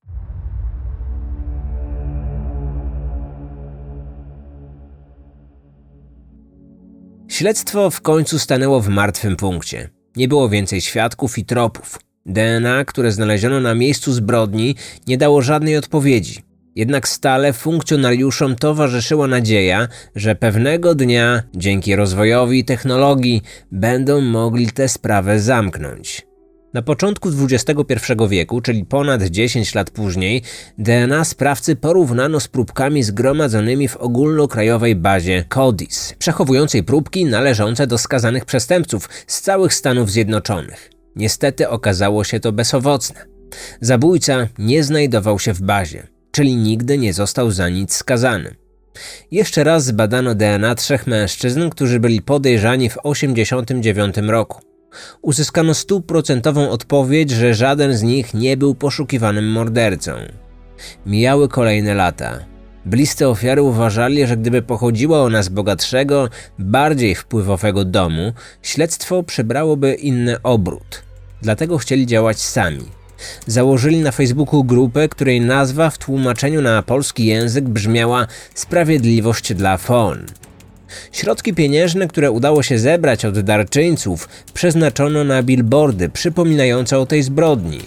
Śledztwo 7.33 7.91
w 7.91 8.01
końcu 8.01 8.39
stanęło 8.39 8.81
w 8.81 8.89
martwym 8.89 9.37
punkcie. 9.37 9.89
Nie 10.17 10.29
było 10.29 10.49
więcej 10.49 10.81
świadków 10.81 11.39
i 11.39 11.45
tropów. 11.45 11.99
DNA, 12.27 12.85
które 12.85 13.13
znaleziono 13.13 13.61
na 13.61 13.75
miejscu 13.75 14.13
zbrodni, 14.13 14.77
nie 15.07 15.19
dało 15.19 15.43
żadnej 15.43 15.77
odpowiedzi. 15.77 16.43
Jednak 16.77 17.09
stale 17.09 17.53
funkcjonariuszom 17.53 18.57
towarzyszyła 18.57 19.27
nadzieja, 19.27 19.89
że 20.17 20.35
pewnego 20.35 20.95
dnia, 20.95 21.43
dzięki 21.55 21.97
rozwojowi 21.97 22.65
technologii, 22.65 23.43
będą 23.71 24.21
mogli 24.21 24.67
tę 24.67 24.89
sprawę 24.89 25.41
zamknąć. 25.41 26.27
Na 26.75 26.83
początku 26.83 27.29
XXI 27.29 28.13
wieku, 28.29 28.61
czyli 28.61 28.85
ponad 28.85 29.23
10 29.23 29.75
lat 29.75 29.91
później, 29.91 30.43
DNA 30.79 31.25
sprawcy 31.25 31.77
porównano 31.77 32.41
z 32.41 32.49
próbkami 32.49 33.03
zgromadzonymi 33.03 33.89
w 33.89 33.97
ogólnokrajowej 33.97 34.97
bazie 34.97 35.45
CODIS, 35.49 36.15
przechowującej 36.19 36.83
próbki 36.83 37.25
należące 37.25 37.87
do 37.87 37.99
skazanych 37.99 38.45
przestępców 38.45 39.09
z 39.27 39.41
całych 39.41 39.75
Stanów 39.75 40.11
Zjednoczonych. 40.11 40.91
Niestety 41.17 41.69
okazało 41.69 42.25
się 42.25 42.41
to 42.41 42.53
bezowocne. 42.53 43.25
Zabójca 43.81 44.49
nie 44.59 44.85
znajdował 44.85 45.39
się 45.39 45.55
w 45.55 45.63
bazie, 45.63 46.07
czyli 46.31 46.57
nigdy 46.57 46.99
nie 46.99 47.13
został 47.13 47.51
za 47.51 47.69
nic 47.69 47.95
skazany. 47.95 48.55
Jeszcze 49.31 49.65
raz 49.65 49.85
zbadano 49.85 50.35
DNA 50.35 50.75
trzech 50.75 51.07
mężczyzn, 51.07 51.69
którzy 51.69 52.01
byli 52.01 52.23
podejrzani 52.23 52.91
w 52.91 52.95
1989 52.95 54.17
roku. 54.31 54.72
Uzyskano 55.23 55.75
stuprocentową 55.75 56.71
odpowiedź, 56.71 57.31
że 57.31 57.55
żaden 57.55 57.97
z 57.97 58.03
nich 58.03 58.35
nie 58.35 58.57
był 58.57 58.75
poszukiwanym 58.75 59.53
mordercą. 59.53 60.13
Mijały 61.07 61.49
kolejne 61.49 61.95
lata. 61.95 62.39
Bliscy 62.87 63.29
ofiary 63.29 63.63
uważali, 63.63 64.27
że 64.27 64.37
gdyby 64.37 64.63
pochodziła 64.63 65.23
ona 65.23 65.43
z 65.43 65.49
bogatszego, 65.49 66.29
bardziej 66.59 67.15
wpływowego 67.15 67.85
domu, 67.85 68.33
śledztwo 68.63 69.23
przybrałoby 69.23 69.95
inny 69.95 70.43
obrót. 70.43 71.03
Dlatego 71.43 71.79
chcieli 71.79 72.07
działać 72.07 72.41
sami. 72.41 72.85
Założyli 73.47 74.01
na 74.01 74.13
Facebooku 74.13 74.65
grupę, 74.65 75.09
której 75.09 75.41
nazwa 75.41 75.91
w 75.91 75.99
tłumaczeniu 75.99 76.63
na 76.63 76.83
polski 76.83 77.27
język 77.27 77.69
brzmiała 77.69 78.27
Sprawiedliwość 78.55 79.55
dla 79.55 79.77
FON. 79.77 80.27
Środki 81.13 81.55
pieniężne, 81.55 82.09
które 82.09 82.31
udało 82.31 82.63
się 82.63 82.79
zebrać 82.79 83.25
od 83.25 83.41
darczyńców, 83.41 84.29
przeznaczono 84.55 85.25
na 85.25 85.43
billboardy 85.43 86.09
przypominające 86.09 86.99
o 86.99 87.07
tej 87.07 87.23
zbrodni. 87.23 87.79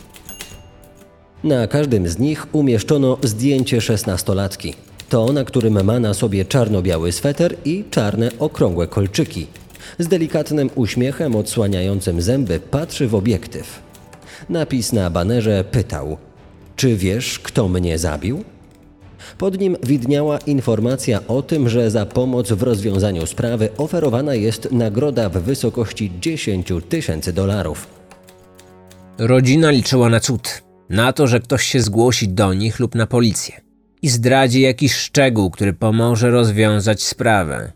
Na 1.44 1.68
każdym 1.68 2.08
z 2.08 2.20
nich 2.20 2.56
umieszczono 2.56 3.18
zdjęcie 3.24 3.82
szesnastolatki. 3.82 4.74
To, 5.10 5.34
na 5.34 5.44
którym 5.44 5.86
ma 5.86 6.00
na 6.00 6.14
sobie 6.14 6.46
czarno-biały 6.46 7.12
sweter 7.12 7.56
i 7.66 7.84
czarne 7.92 8.30
okrągłe 8.40 8.88
kolczyki. 8.88 9.48
Z 10.00 10.08
delikatnym 10.08 10.70
uśmiechem 10.76 11.36
odsłaniającym 11.36 12.22
zęby 12.22 12.60
patrzy 12.60 13.08
w 13.08 13.16
obiektyw. 13.16 13.80
Napis 14.50 14.94
na 14.94 15.10
banerze 15.10 15.64
pytał: 15.64 16.18
Czy 16.76 16.96
wiesz, 16.96 17.40
kto 17.40 17.68
mnie 17.68 17.98
zabił? 17.98 18.44
Pod 19.38 19.60
nim 19.60 19.78
widniała 19.84 20.38
informacja 20.38 21.28
o 21.28 21.42
tym, 21.42 21.70
że 21.70 21.92
za 21.92 22.06
pomoc 22.06 22.52
w 22.52 22.64
rozwiązaniu 22.64 23.26
sprawy 23.26 23.70
oferowana 23.78 24.36
jest 24.36 24.72
nagroda 24.72 25.30
w 25.30 25.38
wysokości 25.38 26.12
10 26.22 26.68
tysięcy 26.90 27.34
dolarów. 27.34 27.88
Rodzina 29.18 29.72
liczyła 29.72 30.10
na 30.10 30.20
cud, 30.20 30.64
na 30.90 31.14
to, 31.14 31.28
że 31.28 31.40
ktoś 31.40 31.64
się 31.64 31.82
zgłosi 31.82 32.28
do 32.28 32.54
nich 32.54 32.80
lub 32.80 32.96
na 32.96 33.08
policję 33.08 33.62
i 34.02 34.10
zdradzi 34.10 34.62
jakiś 34.62 34.94
szczegół, 34.94 35.50
który 35.50 35.74
pomoże 35.74 36.32
rozwiązać 36.32 37.04
sprawę. 37.04 37.72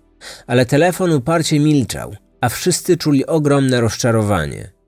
Ale 0.47 0.65
telefon 0.65 1.11
uparcie 1.11 1.59
milczał, 1.59 2.15
a 2.41 2.49
wszyscy 2.49 2.97
czuli 2.97 3.25
ogromne 3.25 3.81
rozczarowanie. 3.81 4.78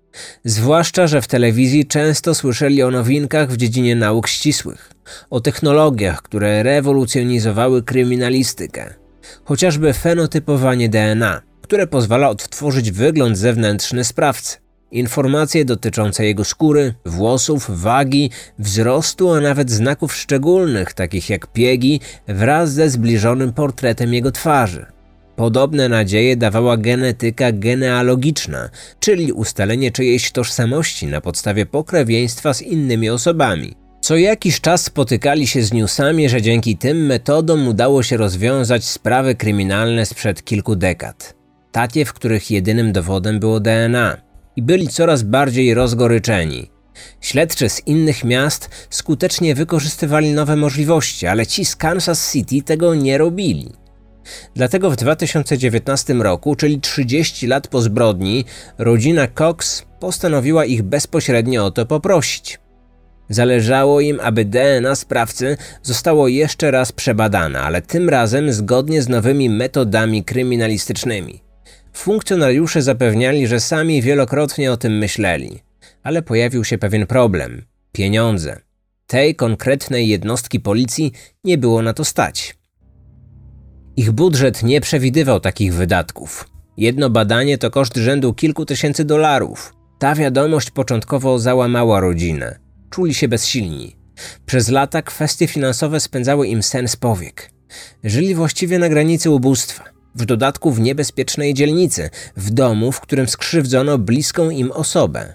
Zwłaszcza, 0.46 1.08
że 1.08 1.22
w 1.22 1.28
telewizji 1.28 1.86
często 1.86 2.36
słyszeli 2.36 2.84
o 2.84 2.92
nowinkach 2.92 3.52
w 3.52 3.58
dziedzinie 3.58 3.96
nauk 3.96 4.28
ścisłych, 4.28 4.92
o 5.30 5.40
technologiach, 5.40 6.22
które 6.22 6.64
rewolucjonizowały 6.64 7.84
kryminalistykę, 7.84 8.94
chociażby 9.44 9.94
fenotypowanie 9.94 10.90
DNA, 10.90 11.42
które 11.62 11.88
pozwala 11.88 12.30
odtworzyć 12.30 12.92
wygląd 12.92 13.38
zewnętrzny 13.38 14.04
sprawcy. 14.04 14.58
Informacje 14.92 15.66
dotyczące 15.66 16.26
jego 16.26 16.44
skóry, 16.44 16.94
włosów, 17.06 17.82
wagi, 17.82 18.32
wzrostu, 18.60 19.32
a 19.34 19.40
nawet 19.40 19.72
znaków 19.72 20.16
szczególnych, 20.16 20.94
takich 20.94 21.30
jak 21.30 21.48
piegi, 21.48 22.00
wraz 22.28 22.74
ze 22.74 22.90
zbliżonym 22.90 23.54
portretem 23.54 24.14
jego 24.14 24.32
twarzy. 24.32 24.86
Podobne 25.42 25.90
nadzieje 25.90 26.38
dawała 26.38 26.78
genetyka 26.78 27.52
genealogiczna, 27.52 28.70
czyli 29.00 29.34
ustalenie 29.34 29.92
czyjejś 29.92 30.32
tożsamości 30.32 31.08
na 31.08 31.22
podstawie 31.22 31.66
pokrewieństwa 31.66 32.54
z 32.54 32.62
innymi 32.62 33.10
osobami. 33.10 33.76
Co 34.02 34.18
jakiś 34.18 34.62
czas 34.62 34.84
spotykali 34.84 35.48
się 35.48 35.64
z 35.64 35.74
newsami, 35.74 36.30
że 36.30 36.42
dzięki 36.42 36.78
tym 36.78 37.06
metodom 37.06 37.68
udało 37.68 38.04
się 38.04 38.18
rozwiązać 38.18 38.86
sprawy 38.86 39.36
kryminalne 39.36 40.06
sprzed 40.06 40.44
kilku 40.44 40.76
dekad. 40.76 41.36
Takie, 41.72 42.06
w 42.06 42.14
których 42.14 42.52
jedynym 42.52 42.92
dowodem 42.92 43.40
było 43.40 43.60
DNA. 43.60 44.18
I 44.56 44.62
byli 44.62 44.88
coraz 44.88 45.24
bardziej 45.24 45.74
rozgoryczeni. 45.74 46.70
Śledczy 47.22 47.70
z 47.70 47.88
innych 47.88 48.24
miast 48.24 48.70
skutecznie 48.90 49.56
wykorzystywali 49.56 50.32
nowe 50.32 50.56
możliwości, 50.56 51.28
ale 51.28 51.48
ci 51.48 51.66
z 51.66 51.76
Kansas 51.76 52.32
City 52.32 52.62
tego 52.62 52.96
nie 52.96 53.18
robili. 53.18 53.81
Dlatego 54.56 54.92
w 54.92 54.96
2019 54.96 56.14
roku, 56.14 56.56
czyli 56.56 56.82
30 56.82 57.48
lat 57.48 57.68
po 57.68 57.82
zbrodni, 57.82 58.46
rodzina 58.78 59.28
Cox 59.28 59.86
postanowiła 60.00 60.66
ich 60.66 60.84
bezpośrednio 60.84 61.66
o 61.66 61.72
to 61.72 61.86
poprosić. 61.86 62.60
Zależało 63.30 64.02
im, 64.02 64.20
aby 64.20 64.46
DNA 64.46 64.96
sprawcy 64.96 65.58
zostało 65.84 66.28
jeszcze 66.28 66.72
raz 66.72 66.92
przebadane, 66.92 67.62
ale 67.62 67.82
tym 67.82 68.10
razem 68.10 68.54
zgodnie 68.54 69.02
z 69.02 69.10
nowymi 69.10 69.50
metodami 69.50 70.24
kryminalistycznymi. 70.24 71.42
Funkcjonariusze 71.94 72.82
zapewniali, 72.82 73.48
że 73.48 73.60
sami 73.60 74.02
wielokrotnie 74.02 74.72
o 74.72 74.78
tym 74.78 74.98
myśleli, 74.98 75.60
ale 76.04 76.22
pojawił 76.22 76.64
się 76.64 76.78
pewien 76.78 77.08
problem 77.08 77.66
pieniądze. 77.92 78.60
Tej 79.08 79.36
konkretnej 79.36 80.08
jednostki 80.08 80.60
policji 80.60 81.12
nie 81.44 81.58
było 81.58 81.82
na 81.82 81.94
to 81.94 82.06
stać. 82.06 82.61
Ich 83.98 84.12
budżet 84.12 84.64
nie 84.64 84.82
przewidywał 84.82 85.40
takich 85.40 85.74
wydatków. 85.74 86.50
Jedno 86.78 87.10
badanie 87.10 87.58
to 87.58 87.72
koszt 87.72 87.96
rzędu 87.98 88.34
kilku 88.34 88.66
tysięcy 88.66 89.06
dolarów. 89.06 89.74
Ta 90.00 90.16
wiadomość 90.16 90.72
początkowo 90.72 91.40
załamała 91.40 92.00
rodzinę. 92.00 92.60
Czuli 92.90 93.14
się 93.14 93.28
bezsilni. 93.28 93.96
Przez 94.46 94.70
lata 94.70 95.02
kwestie 95.02 95.48
finansowe 95.48 96.00
spędzały 96.00 96.48
im 96.48 96.64
sen 96.64 96.88
z 96.88 96.96
powiek. 96.96 97.52
Żyli 98.04 98.36
właściwie 98.36 98.80
na 98.80 98.90
granicy 98.90 99.30
ubóstwa. 99.30 99.84
W 100.16 100.26
dodatku 100.26 100.72
w 100.72 100.80
niebezpiecznej 100.80 101.54
dzielnicy, 101.54 102.10
w 102.38 102.50
domu, 102.50 102.92
w 102.92 103.02
którym 103.02 103.28
skrzywdzono 103.28 103.98
bliską 103.98 104.50
im 104.50 104.72
osobę. 104.72 105.34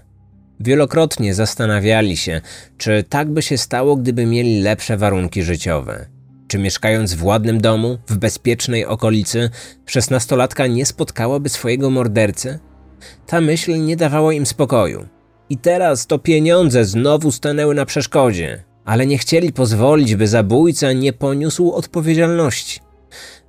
Wielokrotnie 0.59 1.33
zastanawiali 1.33 2.17
się, 2.17 2.41
czy 2.77 3.03
tak 3.09 3.29
by 3.29 3.41
się 3.41 3.57
stało, 3.57 3.95
gdyby 3.95 4.25
mieli 4.25 4.61
lepsze 4.61 4.97
warunki 4.97 5.43
życiowe. 5.43 6.16
Czy 6.47 6.59
mieszkając 6.59 7.13
w 7.13 7.23
ładnym 7.23 7.61
domu, 7.61 7.97
w 8.07 8.17
bezpiecznej 8.17 8.85
okolicy, 8.85 9.49
szesnastolatka 9.85 10.67
nie 10.67 10.85
spotkałaby 10.85 11.49
swojego 11.49 11.89
mordercy? 11.89 12.59
Ta 13.25 13.41
myśl 13.41 13.85
nie 13.85 13.95
dawała 13.95 14.33
im 14.33 14.45
spokoju. 14.45 15.05
I 15.49 15.57
teraz 15.57 16.07
to 16.07 16.19
pieniądze 16.19 16.85
znowu 16.85 17.31
stanęły 17.31 17.75
na 17.75 17.85
przeszkodzie, 17.85 18.63
ale 18.85 19.05
nie 19.05 19.17
chcieli 19.17 19.53
pozwolić, 19.53 20.15
by 20.15 20.27
zabójca 20.27 20.93
nie 20.93 21.13
poniósł 21.13 21.71
odpowiedzialności. 21.71 22.79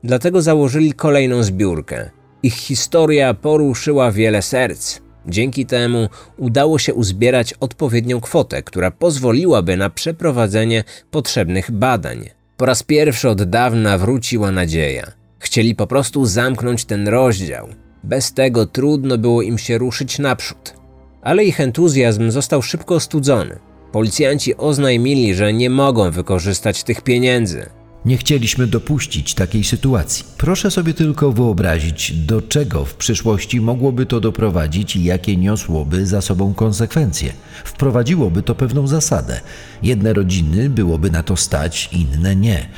Dlatego 0.05 0.43
założyli 0.43 0.93
kolejną 0.93 1.43
zbiórkę. 1.43 2.11
Ich 2.43 2.55
historia 2.55 3.35
poruszyła 3.35 4.13
wiele 4.13 4.43
serc. 4.43 5.01
Dzięki 5.27 5.67
temu 5.67 6.09
udało 6.37 6.79
się 6.79 6.95
uzbierać 6.95 7.55
odpowiednią 7.61 8.21
kwotę, 8.21 8.63
która 8.63 8.91
pozwoliłaby 8.91 9.77
na 9.77 9.91
przeprowadzenie 9.91 10.85
potrzebnych 11.11 11.71
badań. 11.71 12.38
Po 12.59 12.67
raz 12.67 12.83
pierwszy 12.83 13.29
od 13.29 13.43
dawna 13.43 13.99
wróciła 13.99 14.51
nadzieja. 14.51 15.07
Chcieli 15.39 15.75
po 15.75 15.87
prostu 15.87 16.27
zamknąć 16.27 16.85
ten 16.85 17.09
rozdział. 17.09 17.69
Bez 18.05 18.33
tego 18.33 18.67
trudno 18.67 19.19
było 19.19 19.43
im 19.43 19.59
się 19.59 19.79
ruszyć 19.79 20.19
naprzód. 20.19 20.75
Ale 21.23 21.45
ich 21.45 21.61
entuzjazm 21.61 22.31
został 22.31 22.63
szybko 22.63 22.95
ostudzony. 22.95 23.59
Policjanci 23.93 24.57
oznajmili, 24.57 25.35
że 25.35 25.53
nie 25.53 25.71
mogą 25.71 26.11
wykorzystać 26.11 26.85
tych 26.85 27.01
pieniędzy. 27.01 27.67
Nie 28.05 28.17
chcieliśmy 28.17 28.67
dopuścić 28.67 29.35
takiej 29.35 29.65
sytuacji. 29.65 30.25
Proszę 30.37 30.71
sobie 30.71 30.95
tylko 30.95 31.33
wyobrazić, 31.33 32.13
do 32.13 32.43
czego 32.43 32.85
w 32.85 32.95
przyszłości 32.95 33.61
mogłoby 33.61 34.07
to 34.07 34.21
doprowadzić 34.21 34.97
i 34.97 35.05
jakie 35.05 35.37
niosłoby 35.37 36.07
za 36.07 36.21
sobą 36.21 36.55
konsekwencje. 36.55 37.33
Wprowadziłoby 37.65 38.43
to 38.43 38.55
pewną 38.55 38.87
zasadę. 38.87 39.41
Jedne 39.83 40.13
rodziny 40.13 40.71
byłoby 40.71 41.11
na 41.11 41.23
to 41.23 41.37
stać, 41.37 41.91
inne 41.93 42.37
nie. 42.37 42.69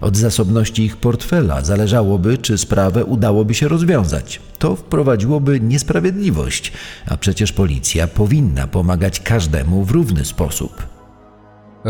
Od 0.00 0.16
zasobności 0.16 0.82
ich 0.82 0.96
portfela 0.96 1.64
zależałoby, 1.64 2.38
czy 2.38 2.58
sprawę 2.58 3.04
udałoby 3.04 3.54
się 3.54 3.68
rozwiązać. 3.68 4.40
To 4.58 4.76
wprowadziłoby 4.76 5.60
niesprawiedliwość, 5.60 6.72
a 7.06 7.16
przecież 7.16 7.52
policja 7.52 8.06
powinna 8.06 8.66
pomagać 8.66 9.20
każdemu 9.20 9.84
w 9.84 9.90
równy 9.90 10.24
sposób. 10.24 10.97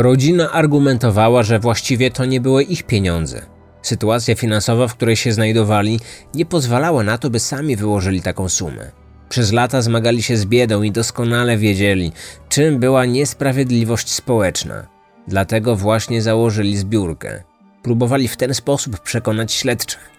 Rodzina 0.00 0.52
argumentowała, 0.52 1.42
że 1.42 1.58
właściwie 1.58 2.10
to 2.10 2.24
nie 2.24 2.40
były 2.40 2.62
ich 2.62 2.82
pieniądze. 2.82 3.46
Sytuacja 3.82 4.34
finansowa, 4.34 4.88
w 4.88 4.94
której 4.94 5.16
się 5.16 5.32
znajdowali, 5.32 6.00
nie 6.34 6.46
pozwalała 6.46 7.02
na 7.02 7.18
to, 7.18 7.30
by 7.30 7.40
sami 7.40 7.76
wyłożyli 7.76 8.22
taką 8.22 8.48
sumę. 8.48 8.90
Przez 9.28 9.52
lata 9.52 9.82
zmagali 9.82 10.22
się 10.22 10.36
z 10.36 10.46
biedą 10.46 10.82
i 10.82 10.92
doskonale 10.92 11.56
wiedzieli, 11.56 12.12
czym 12.48 12.78
była 12.78 13.04
niesprawiedliwość 13.04 14.12
społeczna. 14.12 14.86
Dlatego 15.28 15.76
właśnie 15.76 16.22
założyli 16.22 16.76
zbiórkę. 16.76 17.42
Próbowali 17.82 18.28
w 18.28 18.36
ten 18.36 18.54
sposób 18.54 19.00
przekonać 19.00 19.52
śledczych. 19.52 20.10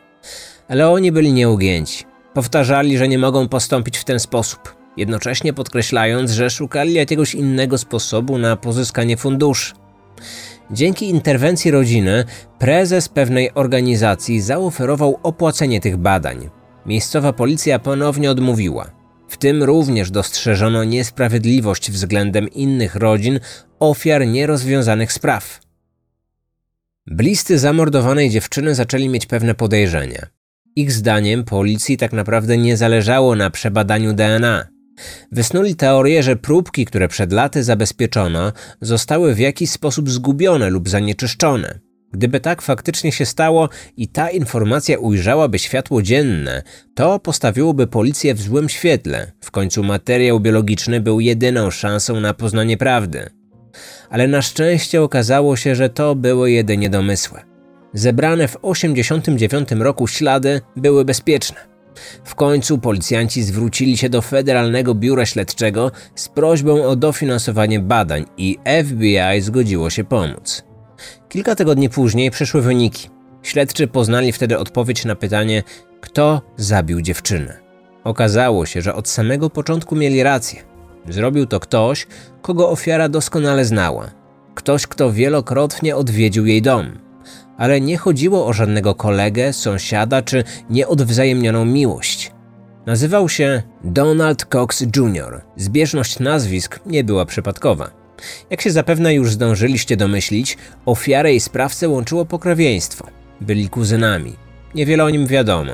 Ale 0.68 0.90
oni 0.90 1.12
byli 1.12 1.34
nieugięci. 1.34 2.06
Powtarzali, 2.34 2.98
że 2.98 3.08
nie 3.08 3.20
mogą 3.20 3.48
postąpić 3.48 3.98
w 3.98 4.04
ten 4.06 4.20
sposób, 4.20 4.79
jednocześnie 5.00 5.54
podkreślając, 5.54 6.32
że 6.32 6.50
szukali 6.50 6.94
jakiegoś 6.94 7.36
innego 7.36 7.78
sposobu 7.78 8.38
na 8.38 8.56
pozyskanie 8.56 9.18
funduszy. 9.18 9.74
Dzięki 10.72 11.10
interwencji 11.10 11.72
rodziny, 11.72 12.26
prezes 12.60 13.10
pewnej 13.10 13.54
organizacji 13.54 14.42
zaoferował 14.42 15.20
opłacenie 15.24 15.80
tych 15.80 15.98
badań. 15.98 16.50
Miejscowa 16.86 17.34
policja 17.34 17.80
ponownie 17.80 18.32
odmówiła. 18.32 18.92
W 19.28 19.38
tym 19.38 19.64
również 19.64 20.12
dostrzeżono 20.12 20.84
niesprawiedliwość 20.84 21.92
względem 21.92 22.50
innych 22.50 22.96
rodzin 22.96 23.40
ofiar 23.80 24.28
nierozwiązanych 24.28 25.14
spraw. 25.14 25.60
Bliscy 27.08 27.60
zamordowanej 27.60 28.30
dziewczyny 28.30 28.76
zaczęli 28.76 29.10
mieć 29.10 29.26
pewne 29.26 29.56
podejrzenia. 29.56 30.28
Ich 30.76 30.92
zdaniem 30.92 31.44
policji 31.44 31.98
tak 31.98 32.14
naprawdę 32.14 32.58
nie 32.58 32.78
zależało 32.78 33.36
na 33.36 33.50
przebadaniu 33.50 34.14
DNA. 34.14 34.79
Wysnuli 35.32 35.76
teorię, 35.76 36.24
że 36.24 36.36
próbki, 36.36 36.86
które 36.86 37.08
przed 37.08 37.34
laty 37.34 37.64
zabezpieczono, 37.64 38.52
zostały 38.82 39.36
w 39.36 39.40
jakiś 39.40 39.70
sposób 39.70 40.10
zgubione 40.10 40.70
lub 40.70 40.90
zanieczyszczone. 40.90 41.80
Gdyby 42.12 42.40
tak 42.40 42.62
faktycznie 42.62 43.12
się 43.12 43.26
stało 43.26 43.70
i 43.98 44.08
ta 44.08 44.30
informacja 44.30 45.00
ujrzałaby 45.00 45.60
światło 45.60 46.02
dzienne, 46.02 46.64
to 46.96 47.20
postawiłoby 47.20 47.88
policję 47.88 48.34
w 48.34 48.42
złym 48.42 48.70
świetle. 48.70 49.32
W 49.42 49.52
końcu 49.52 49.84
materiał 49.84 50.40
biologiczny 50.40 51.02
był 51.02 51.20
jedyną 51.20 51.72
szansą 51.72 52.20
na 52.20 52.34
poznanie 52.34 52.78
prawdy. 52.78 53.30
Ale 54.10 54.28
na 54.28 54.42
szczęście 54.42 55.02
okazało 55.02 55.56
się, 55.56 55.76
że 55.76 55.90
to 55.90 56.16
były 56.16 56.52
jedynie 56.52 56.90
domysły. 56.90 57.40
Zebrane 57.94 58.48
w 58.48 58.52
1989 58.52 59.72
roku 59.72 60.08
ślady 60.08 60.62
były 60.76 61.06
bezpieczne. 61.06 61.69
W 62.24 62.36
końcu 62.36 62.78
policjanci 62.78 63.44
zwrócili 63.44 63.98
się 63.98 64.10
do 64.10 64.22
Federalnego 64.22 64.96
Biura 64.96 65.26
Śledczego 65.26 65.92
z 66.16 66.28
prośbą 66.28 66.84
o 66.86 66.96
dofinansowanie 66.96 67.80
badań 67.80 68.26
i 68.38 68.58
FBI 68.84 69.42
zgodziło 69.42 69.90
się 69.90 70.04
pomóc. 70.04 70.64
Kilka 71.30 71.56
tygodni 71.56 71.90
później 71.90 72.32
przyszły 72.32 72.62
wyniki. 72.62 73.10
Śledczy 73.44 73.88
poznali 73.88 74.32
wtedy 74.32 74.58
odpowiedź 74.58 75.06
na 75.06 75.16
pytanie, 75.16 75.64
kto 76.02 76.42
zabił 76.58 77.02
dziewczynę. 77.02 77.60
Okazało 78.04 78.66
się, 78.66 78.82
że 78.82 78.96
od 78.96 79.10
samego 79.10 79.50
początku 79.50 79.96
mieli 79.96 80.24
rację. 80.24 80.64
Zrobił 81.10 81.46
to 81.46 81.60
ktoś, 81.60 82.08
kogo 82.42 82.70
ofiara 82.70 83.10
doskonale 83.10 83.66
znała. 83.66 84.12
Ktoś, 84.56 84.88
kto 84.88 85.12
wielokrotnie 85.12 85.96
odwiedził 85.96 86.46
jej 86.46 86.62
dom. 86.62 87.09
Ale 87.60 87.82
nie 87.82 87.98
chodziło 87.98 88.46
o 88.46 88.54
żadnego 88.54 88.96
kolegę, 88.96 89.54
sąsiada 89.54 90.22
czy 90.22 90.44
nieodwzajemnioną 90.70 91.66
miłość. 91.66 92.32
Nazywał 92.86 93.30
się 93.30 93.64
Donald 93.84 94.46
Cox 94.46 94.82
Jr. 94.82 95.42
Zbieżność 95.56 96.20
nazwisk 96.20 96.80
nie 96.86 97.04
była 97.04 97.26
przypadkowa. 97.26 97.92
Jak 98.50 98.62
się 98.62 98.72
zapewne 98.72 99.14
już 99.14 99.32
zdążyliście 99.32 99.98
domyślić, 99.98 100.58
ofiarę 100.86 101.34
i 101.34 101.40
sprawcę 101.40 101.90
łączyło 101.90 102.26
pokrewieństwo. 102.26 103.08
Byli 103.42 103.70
kuzynami. 103.70 104.36
Niewiele 104.76 105.04
o 105.04 105.10
nim 105.10 105.28
wiadomo. 105.28 105.72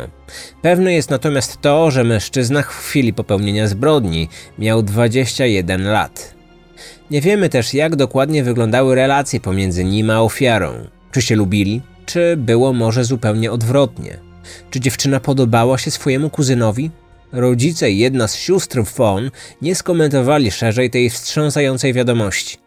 Pewne 0.62 0.94
jest 0.94 1.10
natomiast 1.10 1.62
to, 1.62 1.92
że 1.92 2.04
mężczyzna 2.04 2.62
w 2.62 2.66
chwili 2.66 3.14
popełnienia 3.14 3.68
zbrodni 3.68 4.30
miał 4.60 4.84
21 4.84 5.84
lat. 5.88 6.36
Nie 7.12 7.22
wiemy 7.22 7.50
też, 7.50 7.74
jak 7.74 7.96
dokładnie 7.96 8.44
wyglądały 8.44 8.96
relacje 8.96 9.40
pomiędzy 9.40 9.84
nim 9.84 10.10
a 10.10 10.22
ofiarą. 10.22 10.74
Czy 11.16 11.22
się 11.22 11.36
lubili, 11.36 11.82
czy 12.06 12.38
było 12.38 12.74
może 12.74 13.04
zupełnie 13.04 13.52
odwrotnie? 13.52 14.18
Czy 14.70 14.80
dziewczyna 14.80 15.20
podobała 15.20 15.78
się 15.78 15.92
swojemu 15.92 16.30
kuzynowi? 16.30 16.92
Rodzice 17.32 17.92
i 17.92 17.98
jedna 17.98 18.28
z 18.28 18.36
sióstr 18.36 18.86
Fon 18.86 19.32
nie 19.62 19.76
skomentowali 19.76 20.52
szerzej 20.52 20.90
tej 20.90 21.10
wstrząsającej 21.10 21.94
wiadomości. 21.94 22.58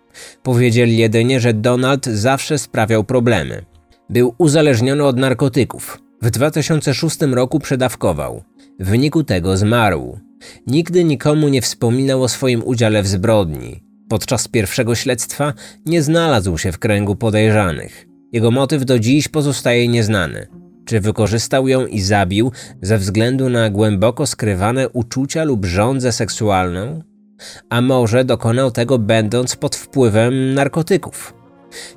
Powiedzieli 0.42 0.96
jedynie, 0.96 1.40
że 1.40 1.54
Donald 1.54 2.06
zawsze 2.06 2.58
sprawiał 2.58 3.04
problemy. 3.04 3.64
Był 4.10 4.34
uzależniony 4.38 5.04
od 5.04 5.16
narkotyków. 5.16 5.98
W 6.22 6.30
2006 6.30 7.20
roku 7.20 7.60
przedawkował. 7.60 8.42
W 8.80 8.86
wyniku 8.86 9.24
tego 9.24 9.56
zmarł. 9.56 10.18
Nigdy 10.66 11.04
nikomu 11.04 11.48
nie 11.48 11.62
wspominał 11.62 12.22
o 12.22 12.28
swoim 12.28 12.62
udziale 12.64 13.02
w 13.02 13.08
zbrodni. 13.08 13.82
Podczas 14.08 14.48
pierwszego 14.48 14.94
śledztwa 14.94 15.54
nie 15.86 16.02
znalazł 16.02 16.58
się 16.58 16.72
w 16.72 16.78
kręgu 16.78 17.16
podejrzanych. 17.16 18.07
Jego 18.32 18.50
motyw 18.50 18.84
do 18.84 18.98
dziś 18.98 19.28
pozostaje 19.28 19.88
nieznany. 19.88 20.46
Czy 20.84 21.00
wykorzystał 21.00 21.68
ją 21.68 21.86
i 21.86 22.00
zabił 22.00 22.52
ze 22.82 22.98
względu 22.98 23.48
na 23.48 23.70
głęboko 23.70 24.26
skrywane 24.26 24.88
uczucia 24.88 25.44
lub 25.44 25.64
żądzę 25.64 26.12
seksualną? 26.12 27.02
A 27.70 27.80
może 27.80 28.24
dokonał 28.24 28.70
tego 28.70 28.98
będąc 28.98 29.56
pod 29.56 29.76
wpływem 29.76 30.54
narkotyków? 30.54 31.34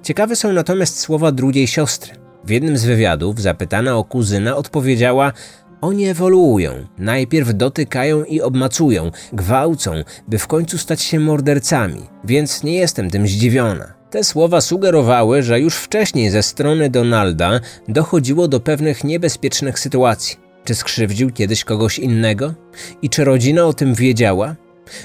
Ciekawe 0.04 0.36
są 0.36 0.54
natomiast 0.54 1.00
słowa 1.00 1.32
drugiej 1.32 1.68
siostry. 1.68 2.14
W 2.46 2.50
jednym 2.50 2.78
z 2.78 2.86
wywiadów 2.86 3.42
zapytana 3.42 3.98
o 3.98 4.04
kuzyna 4.04 4.56
odpowiedziała: 4.56 5.34
Oni 5.82 6.08
ewoluują. 6.08 6.72
Najpierw 6.98 7.54
dotykają 7.54 8.24
i 8.24 8.42
obmacują, 8.42 9.12
gwałcą, 9.34 9.92
by 10.28 10.38
w 10.38 10.48
końcu 10.48 10.78
stać 10.78 11.02
się 11.02 11.20
mordercami, 11.20 12.02
więc 12.24 12.64
nie 12.64 12.76
jestem 12.76 13.10
tym 13.10 13.28
zdziwiona. 13.28 14.01
Te 14.12 14.24
słowa 14.24 14.62
sugerowały, 14.62 15.44
że 15.44 15.60
już 15.60 15.76
wcześniej 15.76 16.30
ze 16.30 16.44
strony 16.44 16.90
Donalda 16.90 17.60
dochodziło 17.88 18.48
do 18.48 18.60
pewnych 18.60 19.04
niebezpiecznych 19.04 19.80
sytuacji. 19.80 20.38
Czy 20.66 20.76
skrzywdził 20.76 21.32
kiedyś 21.32 21.64
kogoś 21.64 22.00
innego? 22.00 22.54
I 23.02 23.10
czy 23.10 23.24
rodzina 23.24 23.66
o 23.66 23.74
tym 23.74 23.94
wiedziała? 23.94 24.56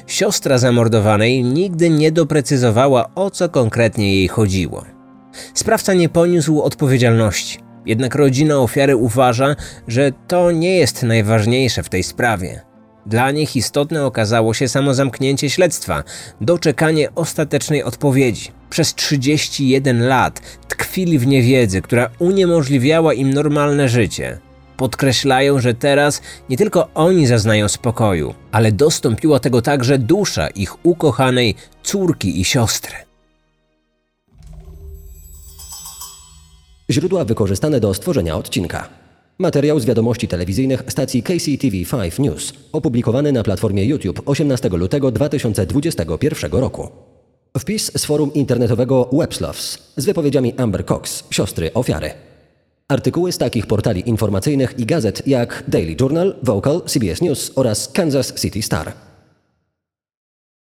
Siostra 0.06 0.58
zamordowanej 0.58 1.44
nigdy 1.44 1.90
nie 1.90 2.12
doprecyzowała, 2.12 3.10
o 3.14 3.30
co 3.30 3.48
konkretnie 3.48 4.14
jej 4.14 4.28
chodziło. 4.28 4.84
Sprawca 5.54 5.94
nie 5.94 6.08
poniósł 6.08 6.60
odpowiedzialności, 6.60 7.58
jednak 7.86 8.14
rodzina 8.14 8.58
ofiary 8.58 8.96
uważa, 8.96 9.56
że 9.88 10.12
to 10.28 10.50
nie 10.50 10.76
jest 10.76 11.02
najważniejsze 11.02 11.82
w 11.82 11.88
tej 11.88 12.02
sprawie. 12.02 12.65
Dla 13.06 13.30
nich 13.30 13.56
istotne 13.56 14.04
okazało 14.04 14.54
się 14.54 14.68
samo 14.68 14.94
zamknięcie 14.94 15.50
śledztwa, 15.50 16.04
doczekanie 16.40 17.14
ostatecznej 17.14 17.82
odpowiedzi. 17.82 18.50
Przez 18.70 18.94
31 18.94 20.06
lat 20.06 20.40
tkwili 20.68 21.18
w 21.18 21.26
niewiedzy, 21.26 21.82
która 21.82 22.10
uniemożliwiała 22.18 23.14
im 23.14 23.32
normalne 23.32 23.88
życie. 23.88 24.38
Podkreślają, 24.76 25.60
że 25.60 25.74
teraz 25.74 26.22
nie 26.48 26.56
tylko 26.56 26.88
oni 26.94 27.26
zaznają 27.26 27.68
spokoju, 27.68 28.34
ale 28.52 28.72
dostąpiła 28.72 29.40
tego 29.40 29.62
także 29.62 29.98
dusza 29.98 30.48
ich 30.48 30.86
ukochanej 30.86 31.54
córki 31.82 32.40
i 32.40 32.44
siostry. 32.44 32.94
Źródła 36.90 37.24
wykorzystane 37.24 37.80
do 37.80 37.94
stworzenia 37.94 38.36
odcinka. 38.36 39.05
Materiał 39.38 39.80
z 39.80 39.84
wiadomości 39.84 40.28
telewizyjnych 40.28 40.82
stacji 40.88 41.22
KCTV5 41.22 42.20
News, 42.20 42.52
opublikowany 42.72 43.32
na 43.32 43.42
platformie 43.42 43.84
YouTube 43.84 44.22
18 44.26 44.68
lutego 44.68 45.10
2021 45.10 46.50
roku. 46.52 46.88
Wpis 47.58 47.92
z 47.98 48.04
forum 48.04 48.34
internetowego 48.34 49.10
Websloves 49.12 49.78
z 49.96 50.04
wypowiedziami 50.04 50.54
Amber 50.56 50.86
Cox, 50.86 51.24
siostry 51.30 51.72
ofiary. 51.74 52.10
Artykuły 52.88 53.32
z 53.32 53.38
takich 53.38 53.66
portali 53.66 54.08
informacyjnych 54.08 54.78
i 54.78 54.86
gazet 54.86 55.26
jak 55.26 55.64
Daily 55.68 55.96
Journal, 56.00 56.36
Vocal, 56.42 56.82
CBS 56.86 57.22
News 57.22 57.52
oraz 57.54 57.88
Kansas 57.88 58.34
City 58.34 58.62
Star. 58.62 58.92